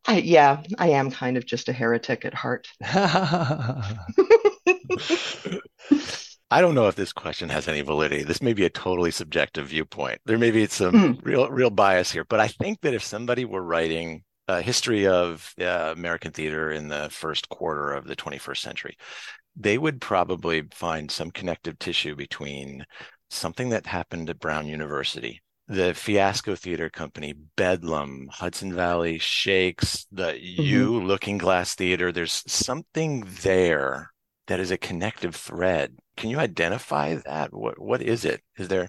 I, 0.06 0.18
yeah 0.18 0.62
i 0.78 0.90
am 0.90 1.10
kind 1.10 1.36
of 1.36 1.44
just 1.44 1.68
a 1.68 1.72
heretic 1.72 2.24
at 2.24 2.34
heart 2.34 2.68
I 6.52 6.60
don't 6.60 6.74
know 6.74 6.86
if 6.86 6.96
this 6.96 7.14
question 7.14 7.48
has 7.48 7.66
any 7.66 7.80
validity. 7.80 8.24
This 8.24 8.42
may 8.42 8.52
be 8.52 8.66
a 8.66 8.70
totally 8.70 9.10
subjective 9.10 9.68
viewpoint. 9.68 10.20
There 10.26 10.36
may 10.36 10.50
be 10.50 10.66
some 10.66 10.92
mm. 10.92 11.24
real 11.24 11.48
real 11.48 11.70
bias 11.70 12.12
here, 12.12 12.24
but 12.24 12.40
I 12.40 12.48
think 12.48 12.82
that 12.82 12.92
if 12.92 13.02
somebody 13.02 13.46
were 13.46 13.62
writing 13.62 14.22
a 14.48 14.60
history 14.60 15.06
of 15.06 15.54
uh, 15.58 15.94
American 15.96 16.30
theater 16.30 16.70
in 16.70 16.88
the 16.88 17.08
first 17.10 17.48
quarter 17.48 17.92
of 17.92 18.06
the 18.06 18.16
21st 18.16 18.58
century, 18.58 18.96
they 19.56 19.78
would 19.78 20.00
probably 20.00 20.64
find 20.72 21.10
some 21.10 21.30
connective 21.30 21.78
tissue 21.78 22.14
between 22.14 22.84
something 23.30 23.70
that 23.70 23.86
happened 23.86 24.28
at 24.28 24.38
Brown 24.38 24.66
University, 24.66 25.40
the 25.68 25.94
Fiasco 25.94 26.54
Theater 26.54 26.90
Company, 26.90 27.32
Bedlam, 27.56 28.28
Hudson 28.30 28.74
Valley 28.74 29.18
Shakes, 29.18 30.06
the 30.12 30.32
mm-hmm. 30.32 30.62
U 30.62 31.00
Lookingglass 31.00 31.74
Theater. 31.74 32.12
There's 32.12 32.44
something 32.46 33.26
there 33.42 34.12
that 34.48 34.60
is 34.60 34.70
a 34.70 34.76
connective 34.76 35.34
thread. 35.34 35.96
Can 36.16 36.30
you 36.30 36.38
identify 36.38 37.14
that? 37.14 37.52
What 37.52 37.78
what 37.80 38.02
is 38.02 38.24
it? 38.24 38.42
Is 38.56 38.68
there 38.68 38.88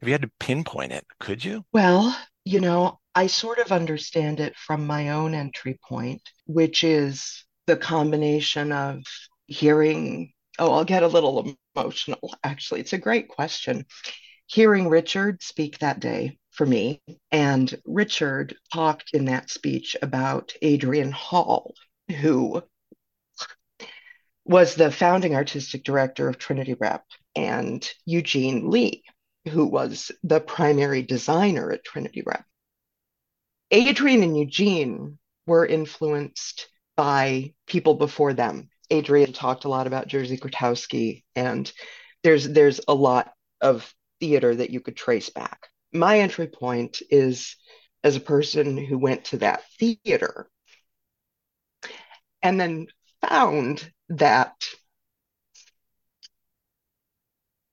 if 0.00 0.08
you 0.08 0.12
had 0.12 0.22
to 0.22 0.30
pinpoint 0.40 0.92
it, 0.92 1.04
could 1.20 1.44
you? 1.44 1.64
Well, 1.72 2.16
you 2.44 2.60
know, 2.60 3.00
I 3.14 3.26
sort 3.26 3.58
of 3.58 3.72
understand 3.72 4.40
it 4.40 4.56
from 4.56 4.86
my 4.86 5.10
own 5.10 5.34
entry 5.34 5.78
point, 5.86 6.22
which 6.46 6.82
is 6.82 7.44
the 7.66 7.76
combination 7.76 8.72
of 8.72 9.02
hearing, 9.46 10.32
oh, 10.58 10.72
I'll 10.72 10.84
get 10.84 11.02
a 11.02 11.08
little 11.08 11.54
emotional 11.76 12.34
actually. 12.42 12.80
It's 12.80 12.92
a 12.94 12.98
great 12.98 13.28
question. 13.28 13.86
Hearing 14.46 14.88
Richard 14.88 15.42
speak 15.42 15.78
that 15.78 16.00
day 16.00 16.38
for 16.50 16.66
me, 16.66 17.00
and 17.30 17.74
Richard 17.86 18.54
talked 18.72 19.10
in 19.14 19.26
that 19.26 19.50
speech 19.50 19.96
about 20.02 20.52
Adrian 20.60 21.10
Hall, 21.10 21.74
who 22.20 22.62
was 24.44 24.74
the 24.74 24.90
founding 24.90 25.34
artistic 25.34 25.84
director 25.84 26.28
of 26.28 26.38
Trinity 26.38 26.74
Rep, 26.74 27.04
and 27.36 27.88
Eugene 28.04 28.70
Lee, 28.70 29.04
who 29.48 29.66
was 29.66 30.10
the 30.22 30.40
primary 30.40 31.02
designer 31.02 31.70
at 31.72 31.84
Trinity 31.84 32.22
Rep. 32.24 32.44
Adrian 33.70 34.22
and 34.22 34.36
Eugene 34.36 35.18
were 35.46 35.64
influenced 35.64 36.68
by 36.96 37.54
people 37.66 37.94
before 37.94 38.34
them. 38.34 38.68
Adrian 38.90 39.32
talked 39.32 39.64
a 39.64 39.68
lot 39.68 39.86
about 39.86 40.08
Jerzy 40.08 40.38
Grotowski, 40.38 41.24
and 41.34 41.72
there's 42.22 42.48
there's 42.48 42.80
a 42.86 42.94
lot 42.94 43.32
of 43.60 43.94
theater 44.20 44.54
that 44.54 44.70
you 44.70 44.80
could 44.80 44.96
trace 44.96 45.30
back. 45.30 45.68
My 45.92 46.20
entry 46.20 46.48
point 46.48 47.00
is 47.10 47.56
as 48.04 48.16
a 48.16 48.20
person 48.20 48.76
who 48.76 48.98
went 48.98 49.24
to 49.26 49.38
that 49.38 49.62
theater 49.78 50.48
and 52.42 52.60
then 52.60 52.86
found 53.28 53.90
that 54.08 54.54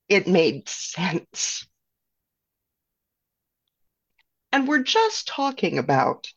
it 0.07 0.27
made 0.27 0.67
sense. 0.67 1.67
And 4.51 4.67
we're 4.67 4.83
just 4.83 5.27
talking 5.27 5.77
about, 5.77 6.27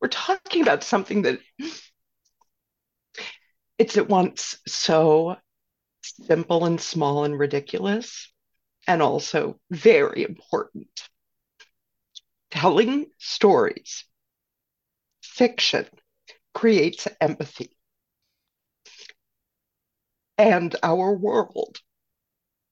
we're 0.00 0.08
talking 0.08 0.62
about 0.62 0.84
something 0.84 1.22
that 1.22 1.40
it's 3.78 3.96
at 3.96 4.08
once 4.08 4.58
so 4.66 5.36
simple 6.02 6.64
and 6.64 6.80
small 6.80 7.24
and 7.24 7.38
ridiculous, 7.38 8.32
and 8.86 9.02
also 9.02 9.58
very 9.70 10.22
important. 10.22 11.08
Telling 12.52 13.06
stories, 13.18 14.04
fiction, 15.22 15.86
creates 16.54 17.08
empathy. 17.20 17.75
And 20.38 20.74
our 20.82 21.14
world 21.14 21.78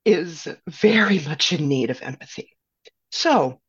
is 0.04 0.46
very 0.68 1.18
much 1.20 1.52
in 1.52 1.68
need 1.68 1.90
of 1.90 2.02
empathy. 2.02 2.50
So, 3.10 3.60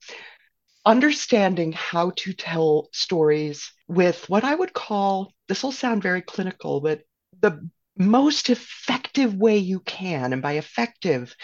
understanding 0.86 1.71
how 1.71 2.12
to 2.17 2.34
tell 2.34 2.89
stories 2.91 3.71
with 3.88 4.29
what 4.29 4.43
I 4.43 4.53
would 4.53 4.73
call 4.73 5.34
this 5.47 5.63
will 5.63 5.71
sound 5.71 6.01
very 6.01 6.21
clinical, 6.21 6.81
but 6.81 7.01
the 7.41 7.69
most 7.97 8.49
effective 8.49 9.34
way 9.36 9.58
you 9.58 9.79
can, 9.79 10.34
and 10.34 10.41
by 10.41 10.53
effective, 10.53 11.36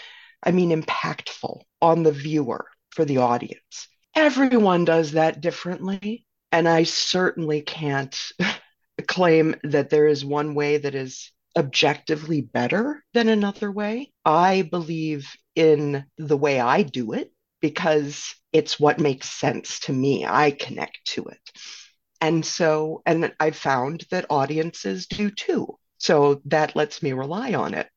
I 0.42 0.50
mean 0.50 0.70
impactful 0.70 1.62
on 1.80 2.02
the 2.02 2.12
viewer 2.12 2.66
for 2.90 3.04
the 3.04 3.18
audience. 3.18 3.88
Everyone 4.14 4.84
does 4.84 5.12
that 5.12 5.40
differently. 5.40 6.26
And 6.50 6.68
I 6.68 6.82
certainly 6.82 7.62
can't 7.62 8.16
claim 9.08 9.54
that 9.64 9.88
there 9.88 10.06
is 10.06 10.24
one 10.24 10.54
way 10.54 10.76
that 10.76 10.94
is 10.94 11.32
objectively 11.56 12.40
better 12.40 13.02
than 13.14 13.28
another 13.28 13.70
way. 13.70 14.12
I 14.24 14.62
believe 14.62 15.30
in 15.54 16.04
the 16.18 16.36
way 16.36 16.60
I 16.60 16.82
do 16.82 17.12
it 17.12 17.32
because 17.60 18.34
it's 18.52 18.78
what 18.78 19.00
makes 19.00 19.30
sense 19.30 19.80
to 19.80 19.92
me. 19.92 20.26
I 20.26 20.50
connect 20.50 20.98
to 21.06 21.24
it. 21.24 21.50
And 22.20 22.44
so, 22.44 23.02
and 23.06 23.32
I 23.40 23.50
found 23.50 24.04
that 24.10 24.26
audiences 24.30 25.06
do 25.06 25.30
too. 25.30 25.76
So 25.98 26.40
that 26.46 26.76
lets 26.76 27.02
me 27.02 27.12
rely 27.12 27.54
on 27.54 27.74
it. 27.74 27.88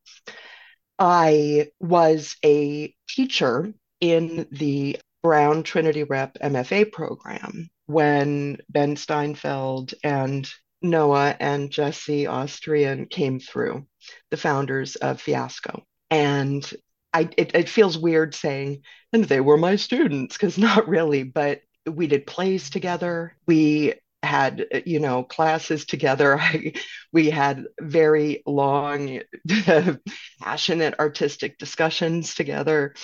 I 0.98 1.68
was 1.80 2.36
a 2.44 2.94
teacher 3.10 3.74
in 4.00 4.48
the 4.52 4.98
Brown 5.22 5.63
Trinity 5.63 6.04
Rep 6.04 6.38
MFA 6.41 6.91
program 6.91 7.70
when 7.88 8.58
Ben 8.70 8.96
Steinfeld 8.96 9.94
and 10.04 10.50
Noah 10.89 11.36
and 11.39 11.71
Jessie 11.71 12.28
Austrian 12.28 13.06
came 13.08 13.39
through, 13.39 13.86
the 14.32 14.38
founders 14.38 14.95
of 14.95 15.21
Fiasco. 15.21 15.84
And 16.10 16.69
I, 17.13 17.30
it, 17.38 17.56
it 17.56 17.69
feels 17.69 17.98
weird 17.98 18.36
saying, 18.36 18.82
and 19.13 19.24
they 19.24 19.39
were 19.39 19.58
my 19.58 19.76
students, 19.76 20.36
because 20.36 20.58
not 20.58 20.88
really, 20.88 21.24
but 21.24 21.62
we 21.89 22.08
did 22.08 22.28
plays 22.28 22.69
together. 22.69 23.36
We 23.48 23.93
had 24.26 24.65
you 24.86 25.00
know 25.00 25.24
classes 25.24 25.86
together 25.86 26.38
I, 26.39 26.74
we 27.13 27.30
had 27.30 27.65
very 27.80 28.41
long 28.45 29.21
passionate 30.41 30.95
artistic 31.00 31.58
discussions 31.58 32.34
together 32.36 32.95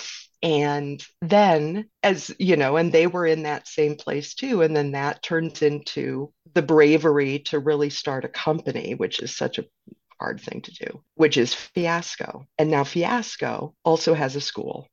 and 0.42 1.04
then, 1.20 1.88
as 2.02 2.34
you 2.38 2.56
know, 2.56 2.76
and 2.76 2.90
they 2.90 3.06
were 3.06 3.26
in 3.26 3.44
that 3.44 3.68
same 3.68 3.94
place 3.94 4.34
too. 4.34 4.62
And 4.62 4.74
then 4.74 4.92
that 4.92 5.22
turns 5.22 5.62
into 5.62 6.32
the 6.54 6.62
bravery 6.62 7.40
to 7.40 7.60
really 7.60 7.90
start 7.90 8.24
a 8.24 8.28
company, 8.28 8.94
which 8.94 9.20
is 9.20 9.36
such 9.36 9.58
a 9.58 9.66
hard 10.18 10.40
thing 10.40 10.62
to 10.62 10.72
do, 10.72 11.02
which 11.14 11.36
is 11.36 11.54
Fiasco. 11.54 12.46
And 12.58 12.70
now 12.70 12.82
Fiasco 12.84 13.74
also 13.84 14.14
has 14.14 14.34
a 14.34 14.40
school. 14.40 14.88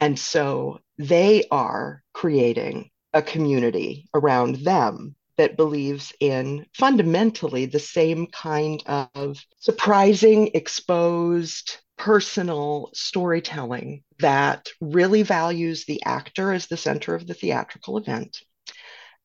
And 0.00 0.18
so 0.18 0.80
they 0.98 1.44
are 1.50 2.02
creating 2.14 2.90
a 3.12 3.22
community 3.22 4.08
around 4.14 4.56
them 4.56 5.14
that 5.36 5.56
believes 5.56 6.12
in 6.20 6.66
fundamentally 6.74 7.66
the 7.66 7.78
same 7.78 8.26
kind 8.28 8.82
of 8.86 9.38
surprising, 9.58 10.50
exposed, 10.54 11.78
personal 11.96 12.90
storytelling 12.92 14.02
that 14.18 14.68
really 14.80 15.22
values 15.22 15.84
the 15.84 16.02
actor 16.04 16.52
as 16.52 16.66
the 16.66 16.76
center 16.76 17.14
of 17.14 17.26
the 17.26 17.34
theatrical 17.34 17.98
event, 17.98 18.38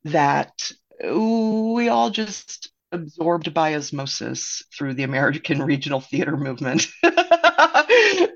that 0.03 0.71
we 1.03 1.89
all 1.89 2.09
just 2.09 2.71
absorbed 2.91 3.53
by 3.53 3.75
osmosis 3.75 4.63
through 4.75 4.93
the 4.93 5.03
American 5.03 5.61
regional 5.63 6.01
theater 6.01 6.37
movement 6.37 6.87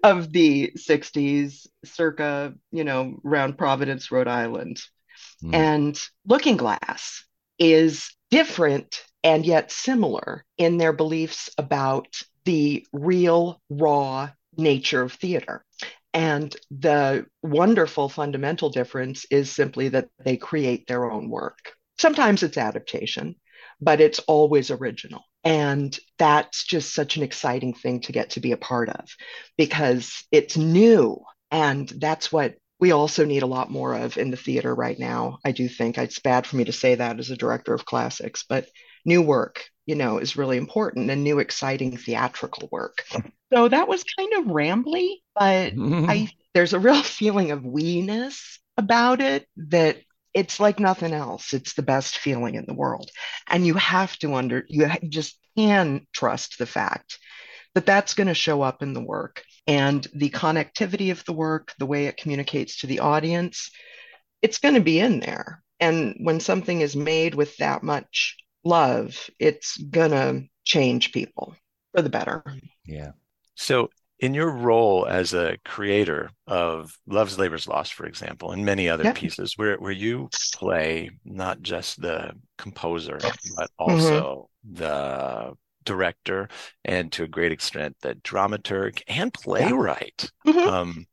of 0.03 0.31
the 0.31 0.71
60s, 0.77 1.67
circa, 1.85 2.53
you 2.71 2.83
know, 2.83 3.19
around 3.25 3.57
Providence, 3.57 4.11
Rhode 4.11 4.27
Island. 4.27 4.79
Mm. 5.43 5.53
And 5.53 6.01
Lookingglass 6.27 7.23
is 7.63 8.11
different 8.29 9.01
and 9.23 9.45
yet 9.45 9.71
similar 9.71 10.43
in 10.57 10.77
their 10.77 10.91
beliefs 10.91 11.49
about 11.57 12.07
the 12.43 12.85
real, 12.91 13.61
raw 13.69 14.29
nature 14.57 15.01
of 15.01 15.13
theater. 15.13 15.63
And 16.13 16.53
the 16.69 17.25
wonderful 17.41 18.09
fundamental 18.09 18.69
difference 18.69 19.25
is 19.31 19.49
simply 19.49 19.87
that 19.89 20.09
they 20.23 20.35
create 20.35 20.87
their 20.87 21.09
own 21.09 21.29
work. 21.29 21.57
Sometimes 21.97 22.43
it's 22.43 22.57
adaptation, 22.57 23.35
but 23.79 24.01
it's 24.01 24.19
always 24.19 24.69
original. 24.69 25.23
And 25.45 25.97
that's 26.19 26.65
just 26.65 26.93
such 26.93 27.15
an 27.15 27.23
exciting 27.23 27.73
thing 27.73 28.01
to 28.01 28.11
get 28.11 28.31
to 28.31 28.41
be 28.41 28.51
a 28.51 28.57
part 28.57 28.89
of 28.89 29.07
because 29.57 30.25
it's 30.31 30.57
new. 30.57 31.17
And 31.49 31.87
that's 31.87 32.29
what 32.29 32.55
we 32.83 32.91
also 32.91 33.23
need 33.23 33.43
a 33.43 33.47
lot 33.47 33.71
more 33.71 33.95
of 33.95 34.17
in 34.17 34.29
the 34.29 34.35
theater 34.35 34.75
right 34.75 34.99
now. 34.99 35.39
I 35.45 35.53
do 35.53 35.69
think 35.69 35.97
it's 35.97 36.19
bad 36.19 36.45
for 36.45 36.57
me 36.57 36.65
to 36.65 36.73
say 36.73 36.95
that 36.95 37.17
as 37.17 37.31
a 37.31 37.37
director 37.37 37.73
of 37.73 37.85
classics, 37.85 38.43
but 38.43 38.67
new 39.05 39.21
work, 39.21 39.63
you 39.85 39.95
know, 39.95 40.17
is 40.17 40.35
really 40.35 40.57
important 40.57 41.09
and 41.09 41.23
new 41.23 41.39
exciting 41.39 41.95
theatrical 41.95 42.67
work. 42.73 43.05
So 43.53 43.67
that 43.67 43.87
was 43.87 44.03
kind 44.03 44.33
of 44.33 44.45
rambly, 44.45 45.17
but 45.35 45.43
I 45.43 45.71
mm-hmm. 45.75 46.25
there's 46.55 46.73
a 46.73 46.79
real 46.79 47.03
feeling 47.19 47.51
of 47.51 47.63
weeness 47.63 48.59
about 48.77 49.21
it 49.21 49.47
that 49.57 49.97
it's 50.33 50.59
like 50.59 50.79
nothing 50.79 51.13
else. 51.13 51.53
It's 51.53 51.75
the 51.75 51.83
best 51.83 52.17
feeling 52.17 52.55
in 52.55 52.65
the 52.65 52.73
world. 52.73 53.11
And 53.47 53.65
you 53.65 53.75
have 53.75 54.17
to 54.17 54.33
under 54.33 54.65
you 54.67 54.89
just 55.07 55.37
can 55.55 56.07
trust 56.11 56.57
the 56.57 56.65
fact 56.65 57.19
that 57.75 57.85
that's 57.85 58.15
going 58.15 58.27
to 58.27 58.33
show 58.33 58.63
up 58.63 58.81
in 58.81 58.93
the 58.93 59.05
work 59.05 59.43
and 59.67 60.05
the 60.13 60.29
connectivity 60.29 61.11
of 61.11 61.23
the 61.25 61.33
work, 61.33 61.73
the 61.79 61.85
way 61.85 62.05
it 62.07 62.17
communicates 62.17 62.79
to 62.81 62.87
the 62.87 62.99
audience, 62.99 63.71
it's 64.41 64.59
going 64.59 64.75
to 64.75 64.81
be 64.81 64.99
in 64.99 65.19
there. 65.19 65.63
And 65.79 66.15
when 66.21 66.39
something 66.39 66.81
is 66.81 66.95
made 66.95 67.35
with 67.35 67.57
that 67.57 67.83
much 67.83 68.37
love, 68.63 69.29
it's 69.39 69.77
gonna 69.77 70.43
change 70.63 71.11
people 71.11 71.55
for 71.93 72.01
the 72.01 72.09
better. 72.09 72.43
Yeah. 72.85 73.11
So, 73.55 73.91
in 74.19 74.33
your 74.33 74.51
role 74.51 75.05
as 75.05 75.33
a 75.33 75.57
creator 75.65 76.29
of 76.47 76.97
Love's 77.07 77.37
Labor's 77.37 77.67
Lost, 77.67 77.93
for 77.93 78.05
example, 78.05 78.51
and 78.51 78.65
many 78.65 78.87
other 78.89 79.07
Yep. 79.07 79.09
pieces 79.09 79.53
where, 79.57 79.77
where 79.77 79.91
you 79.91 80.31
play 80.51 81.09
not 81.25 81.61
just 81.61 82.01
the 82.01 82.33
composer, 82.57 83.33
but 83.43 83.69
Mm-hmm. 83.87 84.23
also 84.25 84.49
the 84.63 85.53
director, 85.85 86.49
and 86.85 87.11
to 87.13 87.23
a 87.23 87.27
great 87.27 87.51
extent, 87.51 87.97
the 88.01 88.15
dramaturg 88.15 89.01
and 89.07 89.33
playwright. 89.33 90.31
Mhm. 90.45 90.67
Um, 90.67 91.05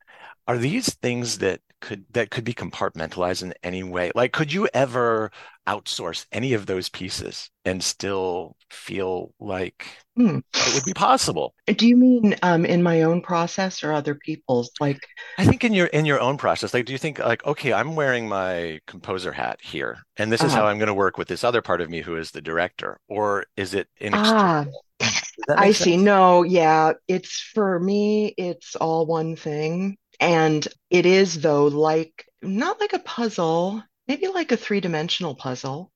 are 0.47 0.59
these 0.59 0.95
things 0.97 1.39
that 1.39 1.61
could 1.81 2.05
that 2.13 2.31
could 2.31 2.45
be 2.45 2.55
compartmentalized 2.55 3.43
in 3.43 3.55
any 3.63 3.83
way? 3.83 4.11
Like, 4.15 4.33
could 4.33 4.53
you 4.53 4.69
ever 4.75 5.31
outsource 5.67 6.27
any 6.33 6.53
of 6.55 6.67
those 6.67 6.89
pieces 6.89 7.51
and 7.65 7.83
still 7.83 8.57
feel 8.71 9.35
like 9.39 9.87
Hmm. 10.17 10.39
it 10.67 10.75
would 10.75 10.85
be 10.85 10.95
possible? 10.95 11.55
Do 11.67 11.87
you 11.89 11.97
mean 11.97 12.37
um, 12.43 12.67
in 12.67 12.83
my 12.83 13.03
own 13.03 13.23
process 13.23 13.83
or 13.83 13.93
other 13.93 14.15
people's? 14.15 14.71
Like, 14.81 15.01
I 15.39 15.47
think 15.47 15.65
in 15.65 15.73
your 15.73 15.87
in 15.87 16.05
your 16.05 16.21
own 16.21 16.37
process, 16.37 16.75
like, 16.75 16.85
do 16.87 16.93
you 16.93 16.99
think 16.99 17.19
like, 17.19 17.45
okay, 17.47 17.73
I'm 17.73 17.97
wearing 17.97 18.29
my 18.29 18.81
composer 18.87 19.33
hat 19.33 19.59
here, 19.63 19.99
and 20.17 20.31
this 20.31 20.43
is 20.45 20.53
Uh-huh. 20.53 20.63
how 20.63 20.67
I'm 20.67 20.79
going 20.79 20.89
to 20.89 20.95
work 20.95 21.17
with 21.19 21.29
this 21.29 21.45
other 21.45 21.63
part 21.63 21.81
of 21.81 21.89
me 21.89 22.03
who 22.03 22.17
is 22.17 22.31
the 22.31 22.43
director, 22.43 23.01
or 23.09 23.47
is 23.57 23.75
it 23.75 23.89
ah? 24.13 24.67
Does 24.99 25.47
that 25.49 25.59
I 25.59 25.67
make 25.69 25.77
see. 25.77 25.97
No, 25.97 26.43
yeah, 26.43 26.93
it's 27.09 27.41
for 27.55 27.79
me, 27.81 28.35
it's 28.37 28.77
all 28.77 29.07
one 29.07 29.37
thing. 29.37 29.97
And 30.21 30.67
it 30.91 31.07
is, 31.07 31.41
though, 31.41 31.67
like 31.67 32.27
not 32.43 32.79
like 32.79 32.93
a 32.93 32.99
puzzle, 32.99 33.83
maybe 34.07 34.29
like 34.29 34.53
a 34.53 34.57
three-dimensional 34.57 35.35
puzzle, 35.35 35.91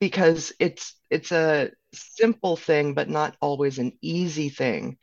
because 0.00 0.52
it's 0.58 0.94
it's 1.10 1.32
a 1.32 1.70
simple 1.94 2.56
thing, 2.56 2.94
but 2.94 3.08
not 3.08 3.36
always 3.40 3.78
an 3.78 3.92
easy 4.02 4.48
thing 4.48 4.98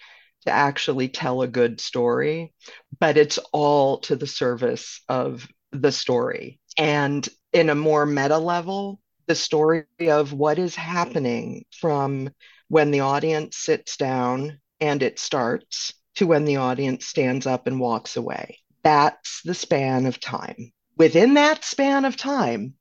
to 0.45 0.51
actually 0.51 1.09
tell 1.09 1.41
a 1.41 1.47
good 1.47 1.81
story. 1.81 2.53
But 2.99 3.17
it's 3.17 3.39
all 3.53 3.99
to 4.01 4.15
the 4.15 4.27
service 4.27 5.01
of 5.09 5.47
the 5.71 5.91
story. 5.91 6.59
And 6.77 7.27
in 7.53 7.69
a 7.69 7.75
more 7.75 8.05
meta 8.05 8.37
level, 8.37 8.99
the 9.27 9.35
story 9.35 9.85
of 10.01 10.33
what 10.33 10.59
is 10.59 10.75
happening 10.75 11.65
from 11.79 12.29
when 12.67 12.91
the 12.91 12.99
audience 12.99 13.57
sits 13.57 13.97
down 13.97 14.59
and 14.79 15.01
it 15.01 15.17
starts 15.17 15.93
to 16.15 16.27
when 16.27 16.45
the 16.45 16.57
audience 16.57 17.05
stands 17.05 17.47
up 17.47 17.67
and 17.67 17.79
walks 17.79 18.17
away. 18.17 18.59
That's 18.85 19.41
the 19.43 19.55
span 19.55 20.07
of 20.07 20.21
time. 20.21 20.73
Within 20.97 21.35
that 21.35 21.65
span 21.65 22.05
of 22.05 22.17
time, 22.17 22.75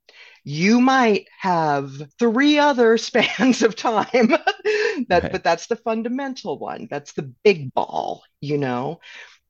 you 0.45 0.81
might 0.81 1.27
have 1.41 1.91
three 2.19 2.59
other 2.59 2.97
spans 2.99 3.63
of 3.63 3.75
time. 3.75 4.29
that, 5.09 5.27
Right. 5.27 5.31
but 5.31 5.43
that's 5.43 5.67
the 5.67 5.77
fundamental 5.77 6.59
one. 6.59 6.87
That's 6.91 7.13
the 7.13 7.33
big 7.43 7.73
ball, 7.73 8.23
you 8.41 8.57
know? 8.59 9.01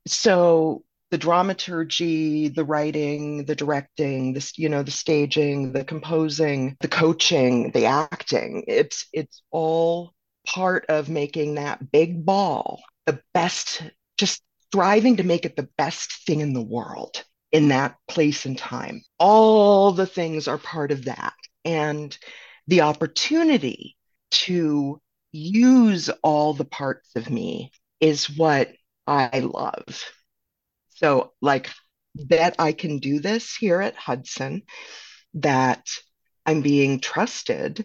So 0.06 0.84
the 1.10 1.18
dramaturgy, 1.18 2.48
the 2.48 2.64
writing, 2.64 3.44
the 3.46 3.56
directing, 3.56 4.34
this, 4.34 4.58
you 4.58 4.68
know, 4.68 4.82
the 4.82 4.92
staging, 4.92 5.72
the 5.72 5.84
composing, 5.84 6.76
the 6.80 6.88
coaching, 6.88 7.72
the 7.72 7.86
acting, 7.86 8.64
it's 8.68 9.06
it's 9.12 9.42
all 9.52 10.14
part 10.46 10.86
of 10.88 11.08
making 11.08 11.56
that 11.56 11.92
big 11.92 12.24
ball 12.24 12.82
the 13.06 13.20
best, 13.34 13.82
just 14.18 14.42
striving 14.76 15.16
to 15.16 15.22
make 15.22 15.46
it 15.46 15.56
the 15.56 15.70
best 15.78 16.26
thing 16.26 16.40
in 16.40 16.52
the 16.52 16.62
world 16.62 17.24
in 17.50 17.68
that 17.68 17.96
place 18.06 18.44
and 18.44 18.58
time. 18.58 19.00
All 19.18 19.92
the 19.92 20.04
things 20.06 20.48
are 20.48 20.58
part 20.58 20.92
of 20.92 21.06
that. 21.06 21.32
And 21.64 22.16
the 22.66 22.82
opportunity 22.82 23.96
to 24.32 25.00
use 25.32 26.10
all 26.22 26.52
the 26.52 26.66
parts 26.66 27.08
of 27.16 27.30
me 27.30 27.72
is 28.00 28.28
what 28.28 28.70
I 29.06 29.38
love. 29.38 30.04
So, 30.96 31.32
like, 31.40 31.70
that 32.28 32.56
I 32.58 32.72
can 32.72 32.98
do 32.98 33.20
this 33.20 33.56
here 33.56 33.80
at 33.80 33.96
Hudson, 33.96 34.60
that 35.34 35.86
I'm 36.44 36.60
being 36.60 37.00
trusted 37.00 37.82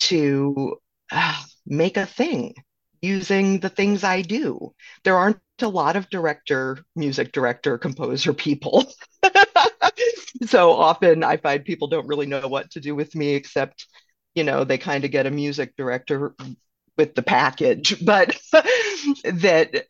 to 0.00 0.78
uh, 1.12 1.40
make 1.64 1.96
a 1.96 2.06
thing 2.06 2.54
using 3.00 3.60
the 3.60 3.68
things 3.68 4.02
I 4.02 4.22
do. 4.22 4.74
There 5.04 5.16
aren't 5.16 5.38
a 5.62 5.68
lot 5.68 5.96
of 5.96 6.10
director, 6.10 6.78
music 6.96 7.32
director, 7.32 7.78
composer 7.78 8.32
people. 8.32 8.86
so 10.46 10.72
often 10.72 11.22
I 11.22 11.36
find 11.36 11.64
people 11.64 11.88
don't 11.88 12.06
really 12.06 12.26
know 12.26 12.48
what 12.48 12.70
to 12.72 12.80
do 12.80 12.94
with 12.94 13.14
me, 13.14 13.34
except, 13.34 13.86
you 14.34 14.44
know, 14.44 14.64
they 14.64 14.78
kind 14.78 15.04
of 15.04 15.10
get 15.10 15.26
a 15.26 15.30
music 15.30 15.74
director 15.76 16.34
with 16.96 17.14
the 17.14 17.22
package, 17.22 18.04
but 18.04 18.36
that 19.24 19.74
eh, 19.74 19.80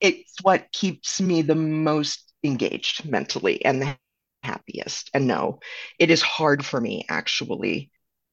it's 0.00 0.34
what 0.42 0.72
keeps 0.72 1.20
me 1.20 1.42
the 1.42 1.54
most 1.54 2.32
engaged 2.42 3.08
mentally 3.08 3.64
and 3.64 3.80
the 3.80 3.96
happiest. 4.42 5.10
And 5.14 5.26
no, 5.26 5.60
it 5.98 6.10
is 6.10 6.22
hard 6.22 6.64
for 6.64 6.80
me 6.80 7.06
actually 7.08 7.90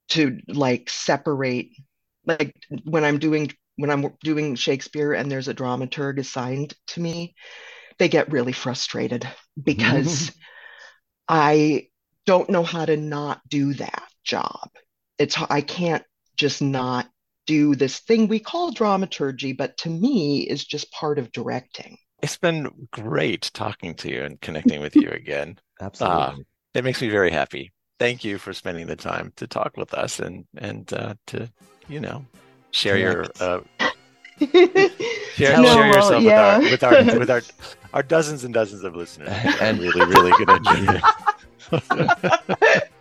to 0.10 0.40
like 0.48 0.90
separate 0.90 1.70
like 2.26 2.56
when 2.84 3.04
I'm 3.04 3.20
doing 3.20 3.52
when 3.80 3.90
I'm 3.90 4.14
doing 4.24 4.56
Shakespeare 4.56 5.14
and 5.14 5.32
there's 5.32 5.48
a 5.48 5.54
dramaturg 5.54 6.20
assigned 6.20 6.74
to 6.88 7.00
me, 7.00 7.34
they 7.98 8.10
get 8.10 8.32
really 8.32 8.52
frustrated 8.52 9.28
because 9.62 10.32
I 11.30 11.88
don't 12.26 12.50
know 12.50 12.64
how 12.64 12.86
to 12.86 12.98
not 12.98 13.40
do 13.48 13.74
that 13.76 14.04
job. 14.26 14.70
It's 15.18 15.38
I 15.50 15.62
can't 15.62 16.04
just 16.36 16.62
not 16.62 17.08
do 17.48 17.74
this 17.74 18.00
thing 18.00 18.28
we 18.28 18.40
call 18.40 18.72
dramaturgy, 18.72 19.54
but 19.54 19.78
to 19.78 19.90
me 19.90 20.42
is 20.42 20.66
just 20.66 20.92
part 20.92 21.18
of 21.18 21.32
directing. 21.32 21.98
It's 22.22 22.38
been 22.38 22.70
great 22.92 23.50
talking 23.54 23.96
to 23.96 24.12
you 24.12 24.24
and 24.24 24.42
connecting 24.42 24.82
with 24.82 24.96
you 24.96 25.10
again. 25.10 25.58
Absolutely. 25.82 26.46
It 26.74 26.84
makes 26.84 27.02
me 27.02 27.10
very 27.10 27.32
happy. 27.32 27.72
Thank 27.98 28.26
you 28.26 28.38
for 28.38 28.52
spending 28.52 28.88
the 28.88 28.98
time 28.98 29.32
to 29.38 29.48
talk 29.48 29.78
with 29.78 29.94
us 29.94 30.20
and 30.20 30.46
and 30.58 30.92
uh, 30.92 31.16
to 31.28 31.50
you 31.88 32.02
know 32.02 32.26
share 32.72 32.98
your 32.98 33.26
uh, 33.40 33.60
share, 34.40 35.58
No, 35.58 35.64
share 35.64 35.64
well, 35.64 35.88
yourself 35.88 36.24
yeah. 36.24 36.58
with 36.60 36.84
our 36.84 36.92
with 37.04 37.10
our 37.14 37.20
with 37.20 37.30
our 37.30 37.42
our 37.94 38.04
dozens 38.04 38.44
and 38.44 38.54
dozens 38.54 38.84
of 38.84 38.96
listeners. 38.96 39.30
And- 39.30 39.56
and 39.62 39.80
really 39.80 40.06
really 40.06 40.32
good 40.38 40.50
engineer. 40.68 41.02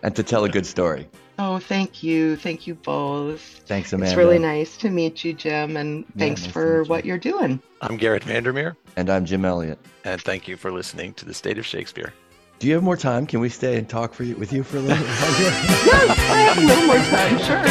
and 0.03 0.15
to 0.15 0.23
tell 0.23 0.43
a 0.45 0.49
good 0.49 0.65
story. 0.65 1.07
Oh, 1.41 1.57
thank 1.57 2.03
you. 2.03 2.35
Thank 2.35 2.67
you 2.67 2.75
both. 2.75 3.41
Thanks, 3.65 3.93
Amanda. 3.93 4.11
It's 4.11 4.17
really 4.17 4.39
nice 4.39 4.75
to 4.77 4.89
meet 4.89 5.23
you, 5.23 5.31
Jim, 5.33 5.77
and 5.77 6.03
thanks 6.17 6.43
nice 6.43 6.51
for 6.51 6.79
meet 6.79 6.85
you. 6.85 6.89
what 6.89 7.05
you're 7.05 7.17
doing. 7.17 7.61
I'm 7.81 7.95
Garrett 7.95 8.25
Vandermeer, 8.25 8.75
And 8.97 9.09
I'm 9.09 9.23
Jim 9.23 9.45
Elliott. 9.45 9.79
and 10.03 10.21
thank 10.21 10.49
you 10.49 10.57
for 10.57 10.69
listening 10.69 11.13
to 11.13 11.23
the 11.25 11.33
State 11.33 11.57
of 11.57 11.65
Shakespeare. 11.65 12.13
Do 12.59 12.67
you 12.67 12.73
have 12.73 12.83
more 12.83 12.97
time? 12.97 13.25
Can 13.25 13.39
we 13.39 13.47
stay 13.47 13.77
and 13.77 13.87
talk 13.87 14.13
for 14.13 14.25
you 14.25 14.35
with 14.35 14.51
you 14.51 14.63
for 14.63 14.77
a 14.77 14.81
little? 14.81 15.01
Yes, 15.05 16.09
I 16.29 16.41
have 16.41 16.57
a 16.57 16.61
little 16.61 16.85
more 16.87 16.97
time, 16.97 17.39
sure. 17.39 17.63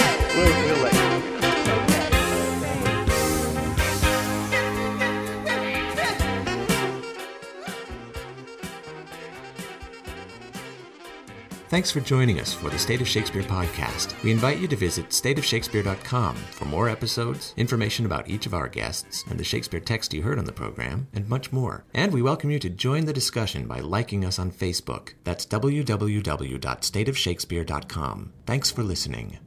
We'll, 0.42 0.82
we'll 0.82 0.97
Thanks 11.68 11.90
for 11.90 12.00
joining 12.00 12.40
us 12.40 12.54
for 12.54 12.70
the 12.70 12.78
State 12.78 13.02
of 13.02 13.08
Shakespeare 13.08 13.42
podcast. 13.42 14.20
We 14.22 14.30
invite 14.30 14.58
you 14.58 14.66
to 14.68 14.76
visit 14.76 15.10
stateofshakespeare.com 15.10 16.34
for 16.34 16.64
more 16.64 16.88
episodes, 16.88 17.52
information 17.58 18.06
about 18.06 18.30
each 18.30 18.46
of 18.46 18.54
our 18.54 18.68
guests, 18.68 19.22
and 19.28 19.38
the 19.38 19.44
Shakespeare 19.44 19.78
text 19.78 20.14
you 20.14 20.22
heard 20.22 20.38
on 20.38 20.46
the 20.46 20.52
program, 20.52 21.08
and 21.12 21.28
much 21.28 21.52
more. 21.52 21.84
And 21.92 22.10
we 22.10 22.22
welcome 22.22 22.50
you 22.50 22.58
to 22.60 22.70
join 22.70 23.04
the 23.04 23.12
discussion 23.12 23.66
by 23.66 23.80
liking 23.80 24.24
us 24.24 24.38
on 24.38 24.50
Facebook. 24.50 25.12
That's 25.24 25.44
www.stateofshakespeare.com. 25.44 28.32
Thanks 28.46 28.70
for 28.70 28.82
listening. 28.82 29.38